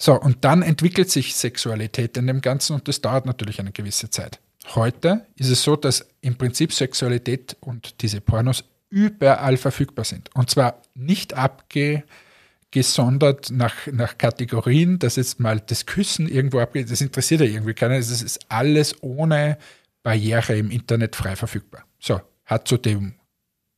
[0.02, 4.08] So, und dann entwickelt sich Sexualität in dem Ganzen und das dauert natürlich eine gewisse
[4.08, 4.40] Zeit.
[4.74, 10.34] Heute ist es so, dass im Prinzip Sexualität und diese Pornos überall verfügbar sind.
[10.34, 16.90] Und zwar nicht abgesondert nach, nach Kategorien, dass jetzt mal das Küssen irgendwo abgeht.
[16.90, 17.96] Das interessiert ja irgendwie keiner.
[17.96, 19.58] Es ist alles ohne
[20.02, 21.84] Barriere im Internet frei verfügbar.
[21.98, 23.16] So, hat zu dem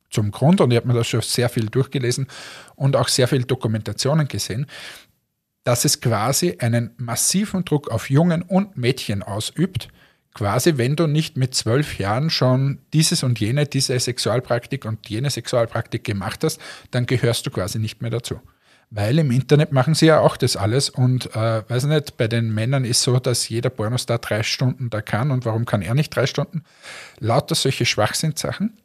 [0.09, 2.29] zum Grund, und ich habe mir da schon sehr viel durchgelesen
[2.77, 4.69] und auch sehr viele Dokumentationen gesehen,
[5.65, 9.89] dass es quasi einen massiven Druck auf Jungen und Mädchen ausübt,
[10.35, 15.31] quasi wenn du nicht mit zwölf Jahren schon dieses und jene, diese Sexualpraktik und jene
[15.31, 16.61] Sexualpraktik gemacht hast,
[16.91, 18.41] dann gehörst du quasi nicht mehr dazu.
[18.95, 22.53] Weil im Internet machen sie ja auch das alles und äh, weiß nicht, bei den
[22.53, 26.15] Männern ist so, dass jeder Pornostar drei Stunden da kann und warum kann er nicht
[26.15, 26.63] drei Stunden?
[27.19, 28.77] Lauter solche Schwachsinnssachen.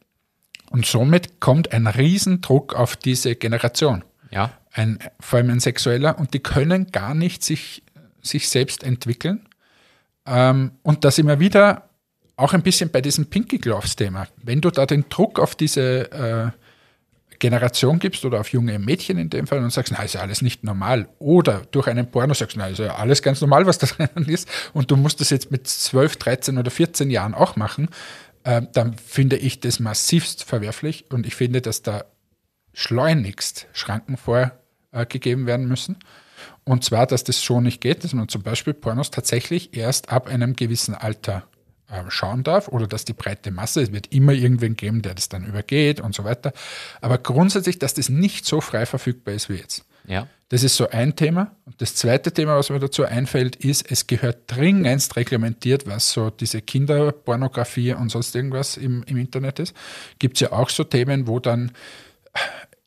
[0.69, 4.51] Und somit kommt ein Riesendruck auf diese Generation Ja.
[4.71, 7.83] ein, vor allem ein sexueller, und die können gar nicht sich,
[8.21, 9.47] sich selbst entwickeln.
[10.25, 11.89] Ähm, und da sind wir wieder
[12.35, 14.27] auch ein bisschen bei diesem Pinky Gloves-Thema.
[14.43, 16.51] Wenn du da den Druck auf diese äh,
[17.39, 20.41] Generation gibst oder auf junge Mädchen in dem Fall und sagst, na, ist ja alles
[20.41, 21.07] nicht normal.
[21.19, 24.47] Oder durch einen Porno sagst, na, ist ja alles ganz normal, was da drinnen ist.
[24.73, 27.89] Und du musst das jetzt mit 12, 13 oder 14 Jahren auch machen,
[28.43, 31.05] äh, dann finde ich das massivst verwerflich.
[31.09, 32.05] Und ich finde, dass da
[32.77, 35.97] schleunigst Schranken vorgegeben werden müssen.
[36.63, 40.27] Und zwar, dass das so nicht geht, dass man zum Beispiel Pornos tatsächlich erst ab
[40.27, 41.47] einem gewissen Alter
[41.89, 45.27] äh, schauen darf oder dass die breite Masse, es wird immer irgendwen geben, der das
[45.27, 46.53] dann übergeht und so weiter.
[47.01, 49.83] Aber grundsätzlich, dass das nicht so frei verfügbar ist wie jetzt.
[50.05, 50.27] Ja.
[50.49, 51.55] Das ist so ein Thema.
[51.65, 56.29] Und das zweite Thema, was mir dazu einfällt, ist, es gehört dringendst reglementiert, was so
[56.29, 59.75] diese Kinderpornografie und sonst irgendwas im, im Internet ist.
[60.19, 61.71] Gibt es ja auch so Themen, wo dann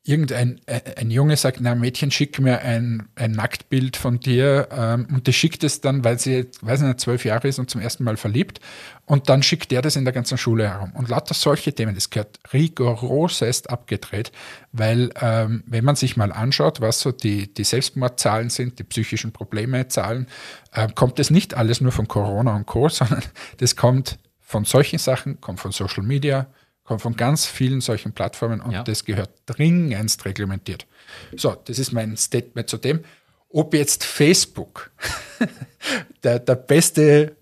[0.03, 5.07] irgendein äh, ein Junge sagt, na Mädchen, schick mir ein, ein Nacktbild von dir ähm,
[5.13, 8.05] und die schickt es dann, weil sie, weiß nicht, zwölf Jahre ist und zum ersten
[8.05, 8.61] Mal verliebt
[9.05, 10.93] und dann schickt der das in der ganzen Schule herum.
[10.95, 14.33] Und lauter solche Themen, das gehört rigorosest abgedreht,
[14.73, 19.33] weil ähm, wenn man sich mal anschaut, was so die, die Selbstmordzahlen sind, die psychischen
[19.33, 20.27] Probleme-Zahlen,
[20.73, 23.23] äh, kommt es nicht alles nur von Corona und Co., sondern
[23.59, 26.47] das kommt von solchen Sachen, kommt von Social Media,
[26.91, 28.83] kommt von ganz vielen solchen Plattformen und Ja.
[28.83, 30.89] das gehört dringendst reglementiert.
[31.37, 33.05] So, das ist mein Statement zu dem.
[33.49, 34.91] Ob jetzt Facebook
[36.25, 37.37] der, der beste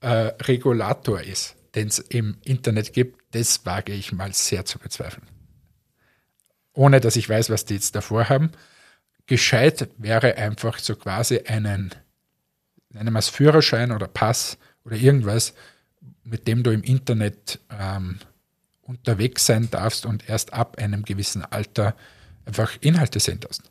[0.00, 0.08] äh,
[0.44, 5.26] Regulator ist, den es im Internet gibt, das wage ich mal sehr zu bezweifeln.
[6.72, 8.52] Ohne dass ich weiß, was die jetzt davor haben.
[9.26, 11.92] Gescheit wäre einfach so quasi einen,
[12.90, 15.52] nennen wir es Führerschein oder Pass oder irgendwas,
[16.22, 18.20] mit dem du im Internet ähm,
[18.86, 21.94] unterwegs sein darfst und erst ab einem gewissen Alter
[22.44, 23.62] einfach Inhalte sehen darfst.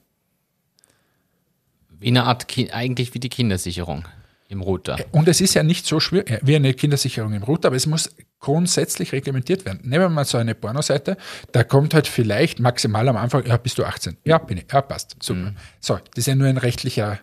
[2.00, 4.06] Wie eine Art, Ki eigentlich wie die Kindersicherung
[4.50, 4.98] im Router.
[5.12, 7.86] Und es ist ja nicht so schwierig äh, wie eine Kindersicherung im Router, aber es
[7.86, 8.10] muss
[8.40, 9.80] grundsätzlich reglementiert werden.
[9.84, 11.18] Nehmen wir mal so eine Pornoseite,
[11.52, 14.18] da kommt halt vielleicht maximal am Anfang, ja, bist du 18?
[14.26, 14.66] Ja, bin ich.
[14.72, 15.16] Ja, passt.
[15.22, 15.52] Super.
[15.52, 15.58] Mhm.
[15.80, 17.20] So, das ist ja nur ein rechtlicher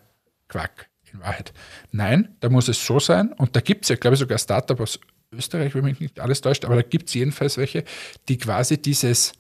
[0.49, 1.53] Quack in Wahrheit.
[1.93, 4.78] Nein, da muss es so sein, und da gibt es ja, glaube ich, sogar Startup
[4.80, 4.99] aus
[5.33, 7.85] Österreich, wenn mich nicht alles täuscht, aber da gibt es jedenfalls welche,
[8.28, 9.33] die quasi dieses,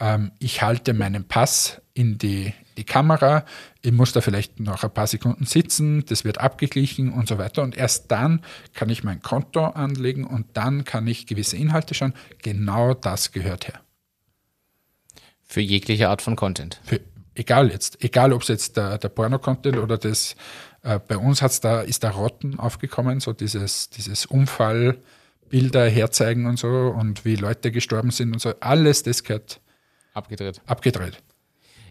[0.00, 3.44] ähm, ich halte meinen Pass in die, die Kamera,
[3.80, 7.62] ich muss da vielleicht noch ein paar Sekunden sitzen, das wird abgeglichen und so weiter.
[7.62, 8.42] Und erst dann
[8.74, 12.14] kann ich mein Konto anlegen und dann kann ich gewisse Inhalte schauen.
[12.42, 13.80] Genau das gehört her.
[15.44, 16.80] Für jegliche Art von Content.
[16.82, 17.00] Für,
[17.36, 20.34] egal jetzt, egal ob es jetzt der, der Porno-Content oder das,
[20.82, 24.26] äh, bei uns hat's da, ist da Rotten aufgekommen, so dieses, dieses
[25.46, 28.52] Unfallbilder herzeigen und so und wie Leute gestorben sind und so.
[28.60, 29.60] Alles das gehört
[30.14, 30.60] abgedreht.
[30.66, 31.22] abgedreht.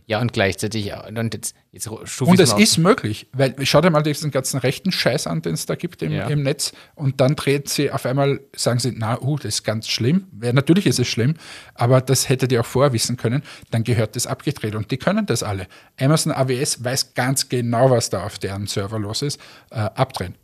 [0.08, 4.30] Ja, und gleichzeitig, und jetzt, jetzt Und es ist möglich, weil schau dir mal diesen
[4.30, 6.28] ganzen rechten Scheiß an, den es da gibt im, ja.
[6.28, 9.88] im, Netz, und dann dreht sie auf einmal, sagen sie, na, uh, das ist ganz
[9.88, 10.28] schlimm.
[10.32, 11.34] Weil natürlich ist es schlimm,
[11.74, 13.42] aber das hättet ihr auch vorwissen können,
[13.72, 14.76] dann gehört das abgedreht.
[14.76, 15.66] Und die können das alle.
[16.00, 19.42] Amazon AWS weiß ganz genau, was da auf deren Server los ist,
[19.72, 20.36] äh, abdrehen.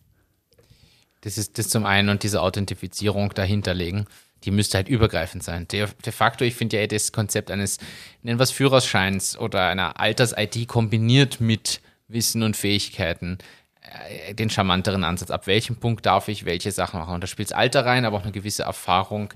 [1.22, 4.08] Das ist das zum einen und diese Authentifizierung dahinterlegen
[4.44, 5.68] die müsste halt übergreifend sein.
[5.68, 7.78] De, de facto, ich finde ja das Konzept eines,
[8.24, 13.38] nennen wir es Führerscheins oder einer Alters-ID kombiniert mit Wissen und Fähigkeiten
[13.82, 15.32] äh, den charmanteren Ansatz.
[15.32, 17.14] Ab welchem Punkt darf ich welche Sachen machen?
[17.14, 19.34] Und da spielt das Alter rein, aber auch eine gewisse Erfahrung,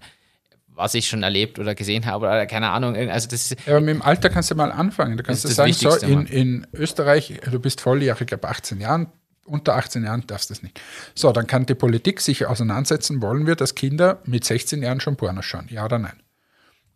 [0.68, 2.96] was ich schon erlebt oder gesehen habe oder keine Ahnung.
[2.96, 5.18] Also das ja, aber mit dem Alter kannst du mal anfangen.
[5.18, 9.08] Du kannst du sagen, so in, in Österreich, du bist volljährig ab 18 Jahren,
[9.46, 10.82] unter 18 Jahren darfst du es nicht.
[11.14, 15.16] So, dann kann die Politik sich auseinandersetzen, wollen wir, dass Kinder mit 16 Jahren schon
[15.16, 15.68] Porno schauen?
[15.70, 16.20] Ja oder nein?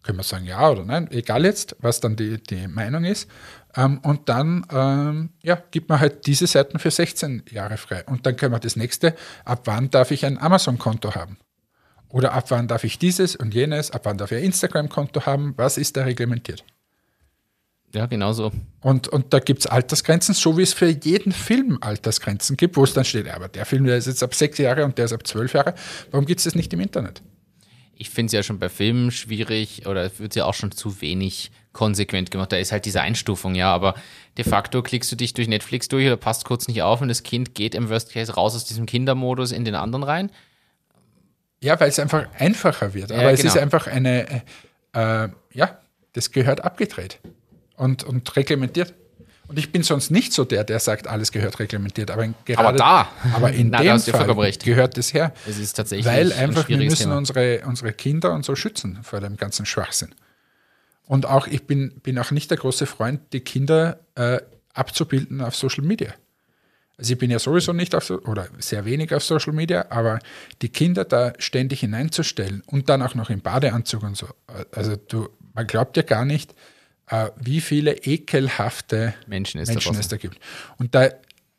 [0.02, 3.30] Können wir sagen ja oder nein, egal jetzt, was dann die, die Meinung ist.
[3.76, 8.04] Ähm, und dann ähm, ja, gibt man halt diese Seiten für 16 Jahre frei.
[8.06, 11.38] Und dann können wir das nächste, ab wann darf ich ein Amazon-Konto haben?
[12.08, 15.54] Oder ab wann darf ich dieses und jenes, ab wann darf ich ein Instagram-Konto haben?
[15.58, 16.64] Was ist da reglementiert?
[17.94, 18.52] Ja, genau so.
[18.82, 22.84] Und, und da gibt es Altersgrenzen, so wie es für jeden Film Altersgrenzen gibt, wo
[22.84, 25.14] es dann steht, aber der Film der ist jetzt ab sechs Jahre und der ist
[25.14, 25.74] ab zwölf Jahre.
[26.12, 27.22] Warum gibt es das nicht im Internet?
[27.96, 31.52] Ich finde es ja schon bei Filmen schwierig oder wird ja auch schon zu wenig
[31.74, 32.52] konsequent gemacht.
[32.52, 33.96] Da ist halt diese Einstufung, ja, aber
[34.38, 37.24] de facto klickst du dich durch Netflix durch oder passt kurz nicht auf und das
[37.24, 40.32] Kind geht im Worst Case raus aus diesem Kindermodus in den anderen rein.
[41.62, 43.12] Ja, weil es einfach einfacher wird.
[43.12, 43.40] Aber ja, genau.
[43.40, 44.44] es ist einfach eine,
[44.94, 45.80] äh, ja,
[46.14, 47.20] das gehört abgedreht
[47.80, 48.94] und, und reglementiert.
[49.48, 52.12] Und ich bin sonst nicht so der, der sagt, alles gehört reglementiert.
[52.12, 55.34] Aber, gerade, aber da, aber in Na, dem Fall gehört es her.
[55.48, 59.38] Es ist tatsächlich weil einfach wir müssen unsere, unsere Kinder und so schützen vor dem
[59.38, 60.14] ganzen Schwachsinn.
[61.08, 64.40] Und auch ich bin, bin auch nicht der große Freund, die Kinder äh,
[64.74, 66.14] abzubilden auf Social Media.
[66.98, 70.20] Also ich bin ja sowieso nicht auf so, oder sehr wenig auf Social Media, aber
[70.62, 74.28] die Kinder da ständig hineinzustellen und dann auch noch im Badeanzug und so.
[74.72, 76.56] Also du, man glaubt ja gar nicht, äh,
[77.40, 80.38] wie viele ekelhafte Menschen, es, Menschen es da gibt.
[80.78, 81.10] Und da,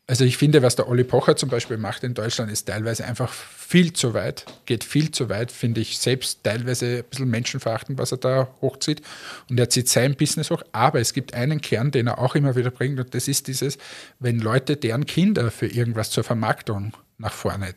[0.07, 3.31] also ich finde, was der Olli Pocher zum Beispiel macht in Deutschland, ist teilweise einfach
[3.31, 8.11] viel zu weit, geht viel zu weit, finde ich selbst teilweise ein bisschen menschenverachtend, was
[8.11, 9.01] er da hochzieht.
[9.49, 10.63] Und er zieht sein Business hoch.
[10.71, 13.77] Aber es gibt einen Kern, den er auch immer wieder bringt, und das ist dieses,
[14.19, 17.73] wenn Leute deren Kinder für irgendwas zur Vermarktung nach vorne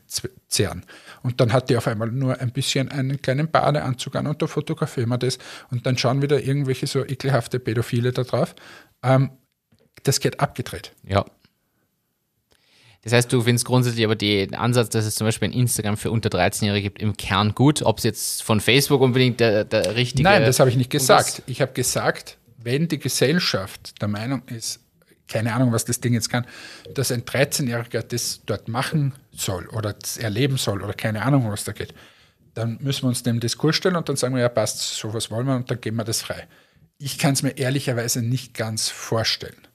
[0.49, 0.85] zehren.
[1.23, 4.47] Und dann hat die auf einmal nur ein bisschen einen kleinen Badeanzug an und da
[4.47, 5.39] fotografieren wir das
[5.71, 8.55] und dann schauen wieder irgendwelche so ekelhafte Pädophile da drauf.
[9.03, 9.31] Ähm,
[10.03, 10.93] das geht abgedreht.
[11.07, 11.25] Ja.
[13.03, 16.11] Das heißt, du findest grundsätzlich aber den Ansatz, dass es zum Beispiel ein Instagram für
[16.11, 17.83] unter 13-Jährige gibt, im Kern gut.
[17.83, 20.23] Ob es jetzt von Facebook unbedingt der, der richtige.
[20.23, 21.43] Nein, das habe ich nicht gesagt.
[21.47, 24.81] Ich habe gesagt, wenn die Gesellschaft der Meinung ist,
[25.29, 26.47] keine Ahnung, was das Ding jetzt kann,
[26.95, 31.73] dass ein 13-Jähriger das dort machen soll oder erleben soll oder keine Ahnung, was da
[31.73, 31.95] geht,
[32.55, 35.47] dann müssen wir uns dem Diskurs stellen und dann sagen wir, ja, passt, sowas wollen
[35.47, 36.47] wir und dann geben wir das frei.
[36.99, 39.67] Ich kann es mir ehrlicherweise nicht ganz vorstellen.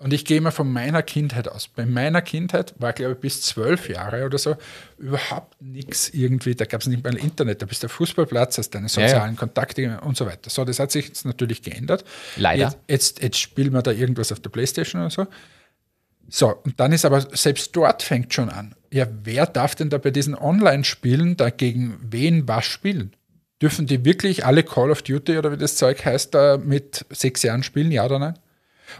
[0.00, 1.66] Und ich gehe immer von meiner Kindheit aus.
[1.66, 4.54] Bei meiner Kindheit war, glaube ich, bis zwölf Jahre oder so
[4.96, 6.54] überhaupt nichts irgendwie.
[6.54, 7.62] Da gab es nicht mal Internet.
[7.62, 9.38] Da bist du Fußballplatz, hast deine sozialen ja.
[9.38, 10.50] Kontakte und so weiter.
[10.50, 12.04] So, das hat sich jetzt natürlich geändert.
[12.36, 12.66] Leider.
[12.66, 15.26] Jetzt, jetzt, jetzt spielen wir da irgendwas auf der Playstation oder so.
[16.28, 18.76] So, und dann ist aber, selbst dort fängt schon an.
[18.92, 23.16] Ja, wer darf denn da bei diesen Online-Spielen dagegen wen was spielen?
[23.60, 27.42] Dürfen die wirklich alle Call of Duty oder wie das Zeug heißt, da mit sechs
[27.42, 28.38] Jahren spielen, ja oder nein?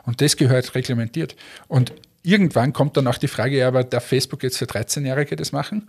[0.04, 1.36] Und das gehört reglementiert.
[1.68, 5.52] Und irgendwann kommt dann auch die Frage, ja, aber darf Facebook jetzt für 13-Jährige das
[5.52, 5.88] machen?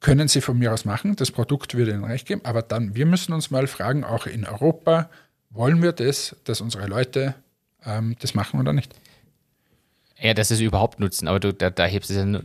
[0.00, 3.06] können sie von mir aus machen, das Produkt würde ihnen recht geben, aber dann, wir
[3.06, 5.10] müssen uns mal fragen, auch in Europa,
[5.50, 7.34] wollen wir das, dass unsere Leute
[7.84, 8.94] ähm, das machen oder nicht?
[10.18, 12.40] Ja, das ist überhaupt nutzen, aber du, da, da hebst es ja,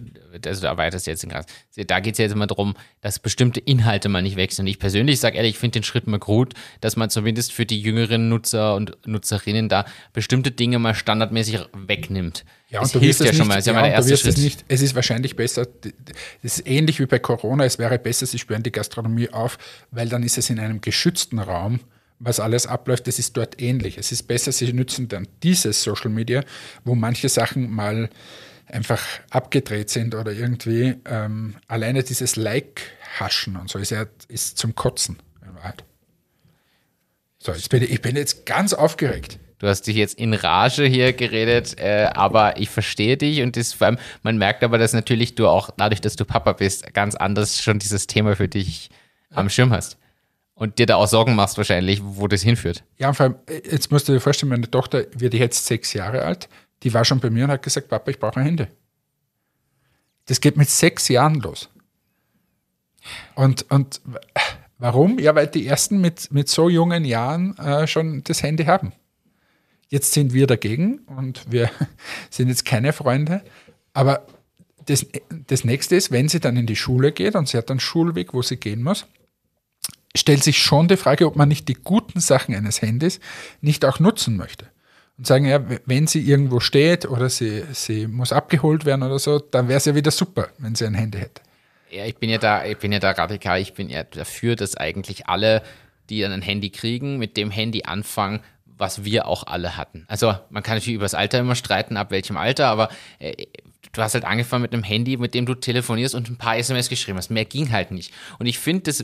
[0.45, 1.45] also du erweiterst jetzt den Gras.
[1.87, 4.67] Da geht es ja jetzt immer darum, dass bestimmte Inhalte mal nicht wechseln.
[4.67, 7.79] Ich persönlich sage ehrlich, ich finde den Schritt mal gut, dass man zumindest für die
[7.79, 12.43] jüngeren Nutzer und Nutzerinnen da bestimmte Dinge mal standardmäßig wegnimmt.
[12.71, 13.99] das du hilft wirst ja es schon nicht- mal, das ist ja ja, mal der
[13.99, 14.37] und du erste Schritt.
[14.37, 15.65] Es, nicht, es ist wahrscheinlich besser,
[16.43, 19.57] es ist ähnlich wie bei Corona, es wäre besser, sie sperren die Gastronomie auf,
[19.91, 21.79] weil dann ist es in einem geschützten Raum,
[22.21, 23.97] was alles abläuft, das ist dort ähnlich.
[23.97, 26.43] Es ist besser, sie nützen dann dieses Social Media,
[26.85, 28.09] wo manche Sachen mal
[28.67, 34.75] einfach abgedreht sind oder irgendwie ähm, alleine dieses Like-Haschen und so ist ja ist zum
[34.75, 35.83] Kotzen in Wahrheit.
[37.39, 39.39] So, jetzt bin ich, ich bin jetzt ganz aufgeregt.
[39.57, 43.73] Du hast dich jetzt in Rage hier geredet, äh, aber ich verstehe dich und das,
[43.73, 47.15] vor allem, man merkt aber, dass natürlich du auch, dadurch, dass du Papa bist, ganz
[47.15, 48.89] anders schon dieses Thema für dich
[49.29, 49.97] am Schirm hast.
[50.61, 52.83] Und dir da auch Sorgen machst wahrscheinlich, wo das hinführt.
[52.99, 56.21] Ja, vor allem, äh, jetzt musst du dir vorstellen, meine Tochter wird jetzt sechs Jahre
[56.21, 56.49] alt,
[56.83, 58.67] die war schon bei mir und hat gesagt, Papa, ich brauche ein Handy.
[60.27, 61.67] Das geht mit sechs Jahren los.
[63.33, 64.01] Und, und
[64.77, 65.17] warum?
[65.17, 68.93] Ja, weil die ersten mit, mit so jungen Jahren äh, schon das Handy haben.
[69.87, 71.71] Jetzt sind wir dagegen und wir
[72.29, 73.41] sind jetzt keine Freunde.
[73.93, 74.27] Aber
[74.85, 75.07] das,
[75.47, 78.35] das nächste ist, wenn sie dann in die Schule geht und sie hat einen Schulweg,
[78.35, 79.07] wo sie gehen muss,
[80.15, 83.19] stellt sich schon die Frage, ob man nicht die guten Sachen eines Handys
[83.61, 84.65] nicht auch nutzen möchte.
[85.17, 89.39] Und sagen, ja, wenn sie irgendwo steht oder sie, sie muss abgeholt werden oder so,
[89.39, 91.41] dann wäre es ja wieder super, wenn sie ein Handy hätte.
[91.91, 93.59] Ja, ich bin ja da, ich bin ja da radikal.
[93.59, 95.61] Ich bin ja dafür, dass eigentlich alle,
[96.09, 100.05] die dann ein Handy kriegen, mit dem Handy anfangen, was wir auch alle hatten.
[100.07, 102.89] Also man kann natürlich über das Alter immer streiten, ab welchem Alter, aber
[103.19, 103.45] äh,
[103.91, 106.89] du hast halt angefangen mit einem Handy, mit dem du telefonierst und ein paar SMS
[106.89, 107.29] geschrieben hast.
[107.29, 108.13] Mehr ging halt nicht.
[108.39, 109.03] Und ich finde, das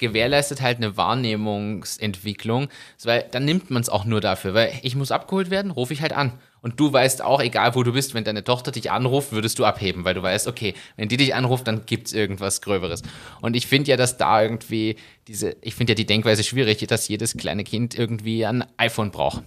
[0.00, 2.68] gewährleistet halt eine Wahrnehmungsentwicklung,
[3.04, 6.02] weil dann nimmt man es auch nur dafür, weil ich muss abgeholt werden, rufe ich
[6.02, 6.32] halt an.
[6.62, 9.64] Und du weißt auch, egal wo du bist, wenn deine Tochter dich anruft, würdest du
[9.64, 13.02] abheben, weil du weißt, okay, wenn die dich anruft, dann gibt es irgendwas Gröberes.
[13.40, 14.96] Und ich finde ja, dass da irgendwie
[15.26, 19.42] diese, ich finde ja die Denkweise schwierig, dass jedes kleine Kind irgendwie ein iPhone braucht.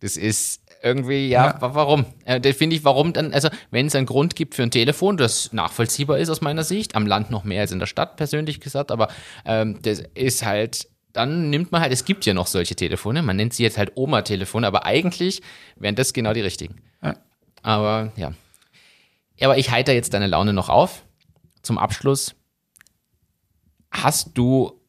[0.00, 2.04] Das ist irgendwie, ja, wa- warum?
[2.24, 5.16] Äh, das finde ich, warum dann, also wenn es einen Grund gibt für ein Telefon,
[5.16, 8.60] das nachvollziehbar ist aus meiner Sicht, am Land noch mehr als in der Stadt, persönlich
[8.60, 9.08] gesagt, aber
[9.44, 13.36] ähm, das ist halt, dann nimmt man halt, es gibt ja noch solche Telefone, man
[13.36, 15.42] nennt sie jetzt halt Oma-Telefone, aber eigentlich
[15.76, 16.76] wären das genau die richtigen.
[17.02, 17.16] Ja.
[17.62, 18.32] Aber ja.
[19.36, 21.04] Ja, Aber ich heiter jetzt deine Laune noch auf.
[21.62, 22.34] Zum Abschluss.
[23.90, 24.80] Hast du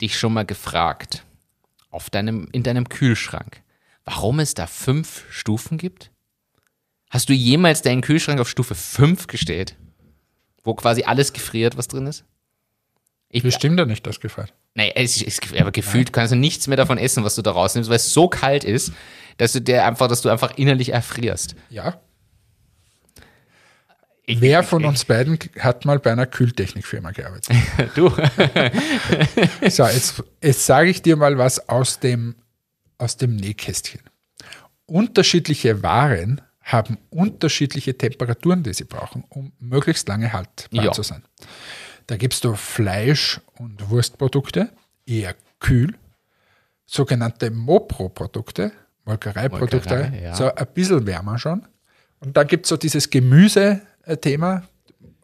[0.00, 1.24] dich schon mal gefragt,
[1.90, 3.62] auf deinem, in deinem Kühlschrank,
[4.04, 6.10] warum es da fünf Stufen gibt?
[7.10, 9.76] Hast du jemals deinen Kühlschrank auf Stufe 5 gestellt?
[10.64, 12.24] Wo quasi alles gefriert, was drin ist?
[13.28, 14.52] Ich, Bestimmt ja nicht das gefragt.
[14.74, 17.88] Nee, es ist, aber gefühlt kannst du nichts mehr davon essen, was du da rausnimmst,
[17.88, 18.92] weil es so kalt ist,
[19.36, 21.54] dass du dir einfach, dass du einfach innerlich erfrierst.
[21.68, 22.00] Ja.
[24.26, 27.54] Ich, Wer von uns beiden hat mal bei einer Kühltechnikfirma gearbeitet?
[27.94, 28.08] Du.
[29.68, 32.34] So, jetzt, jetzt sage ich dir mal was aus dem,
[32.98, 34.00] aus dem Nähkästchen.
[34.86, 40.92] Unterschiedliche Waren haben unterschiedliche Temperaturen, die sie brauchen, um möglichst lange haltbar Ja.
[40.92, 41.22] zu sein.
[42.06, 44.70] Da gibst du Fleisch- und Wurstprodukte,
[45.06, 45.94] eher kühl,
[46.86, 48.72] sogenannte Mopro-Produkte,
[49.04, 50.34] Molkereiprodukte, Molkerei, ja.
[50.34, 51.66] so ein bisschen wärmer schon.
[52.20, 54.62] Und dann gibt es so dieses Gemüse-Thema,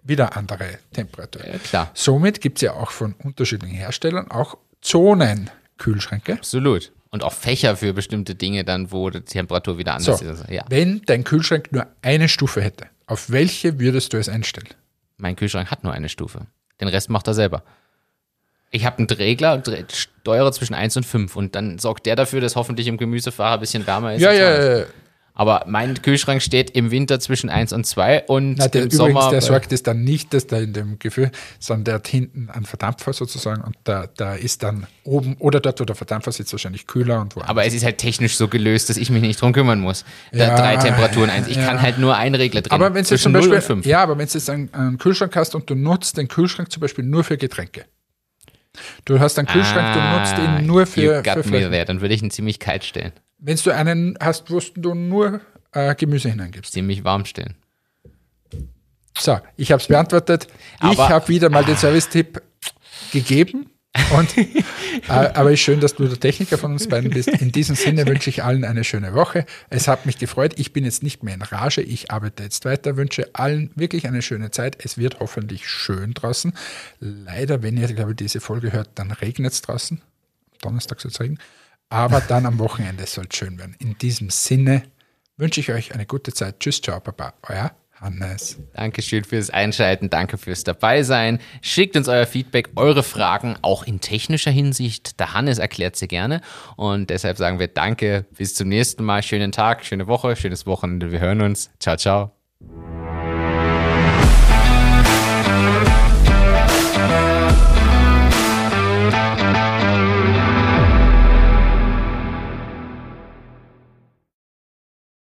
[0.03, 1.43] wieder andere Temperatur.
[1.73, 1.91] Ja.
[1.95, 6.35] Somit gibt es ja auch von unterschiedlichen Herstellern auch Zonenkühlschränke.
[6.35, 6.93] Absolut.
[7.11, 10.49] Und auch Fächer für bestimmte Dinge dann, wo die Temperatur wieder So, anders ist.
[10.49, 10.65] Ja.
[10.69, 14.69] wenn dein Kühlschrank nur eine Stufe hätte, auf welche würdest du es einstellen?
[15.17, 16.47] Mein Kühlschrank hat nur eine Stufe.
[16.81, 17.65] Den Rest macht er selber.
[18.71, 22.41] Ich habe einen Regler und steuere zwischen 1 und 5 und dann sorgt der dafür,
[22.41, 24.23] dass hoffentlich im Gemüsefach ein bisschen wärmer ist.
[24.23, 24.85] Ja, ja, ja.
[25.41, 29.15] Aber mein Kühlschrank steht im Winter zwischen 1 und 2 und Na, der, im übrigens,
[29.15, 29.31] Sommer.
[29.31, 32.67] der sorgt es dann nicht, dass da in dem Gefühl, sondern der hat hinten einen
[32.67, 36.87] Verdampfer sozusagen und da, da ist dann oben oder dort, wo der Verdampfer sitzt, wahrscheinlich
[36.87, 37.49] kühler und woanders.
[37.49, 40.05] aber es ist halt technisch so gelöst, dass ich mich nicht drum kümmern muss.
[40.31, 41.49] Da Ja, drei Temperaturen eins.
[41.49, 41.65] Ich ja.
[41.65, 42.73] kann halt nur einen Regler drehen.
[42.73, 43.87] Aber wenn du jetzt zum zwischen 0 Beispiel, und 5.
[43.87, 46.83] ja, aber wenn du jetzt einen, einen Kühlschrank hast und du nutzt den Kühlschrank zum
[46.83, 47.87] Beispiel nur für Getränke.
[49.05, 51.71] Du hast einen Kühlschrank, du nutzt ihn nur Ah, you für, für Flaschen.
[51.71, 51.85] there.
[51.85, 53.13] Dann würde ich ihn ziemlich kalt stellen.
[53.39, 55.41] Wenn du einen hast, wo du nur
[55.73, 56.73] äh, Gemüse hineingibst.
[56.73, 57.57] Ziemlich warm stellen.
[59.19, 60.47] So, ich habe es beantwortet.
[60.77, 62.41] ich Aber- habe wieder mal den Service-Tipp
[63.13, 63.71] gegeben.
[64.13, 64.63] Und, äh,
[65.09, 67.29] aber ist schön, dass du der Techniker von uns beiden bist.
[67.29, 69.47] In diesem Sinne wünsche ich allen eine schöne Woche.
[69.69, 70.55] Es hat mich gefreut.
[70.57, 71.83] Ich bin jetzt nicht mehr in Rage.
[71.83, 72.97] Ich arbeite jetzt weiter.
[72.97, 74.85] Wünsche allen wirklich eine schöne Zeit.
[74.85, 76.53] Es wird hoffentlich schön draußen.
[77.01, 80.01] Leider, wenn ihr, glaube diese Folge hört, dann regnet es draußen.
[80.61, 81.41] Donnerstag soll es regnen.
[81.89, 83.75] Aber dann am Wochenende soll es schön werden.
[83.81, 84.85] In diesem Sinne
[85.37, 86.61] wünsche ich euch eine gute Zeit.
[86.61, 87.35] Tschüss, ciao, Papa.
[87.43, 88.59] Euer Hannes.
[88.75, 91.39] Dankeschön fürs Einschalten, danke fürs Dabeisein.
[91.61, 95.21] Schickt uns euer Feedback, eure Fragen, auch in technischer Hinsicht.
[95.21, 96.41] Der Hannes erklärt sie gerne.
[96.77, 99.23] Und deshalb sagen wir Danke, bis zum nächsten Mal.
[99.23, 101.13] Schönen Tag, schöne Woche, schönes Wochenende.
[101.13, 101.71] Wir hören uns.
[101.79, 102.33] Ciao, ciao.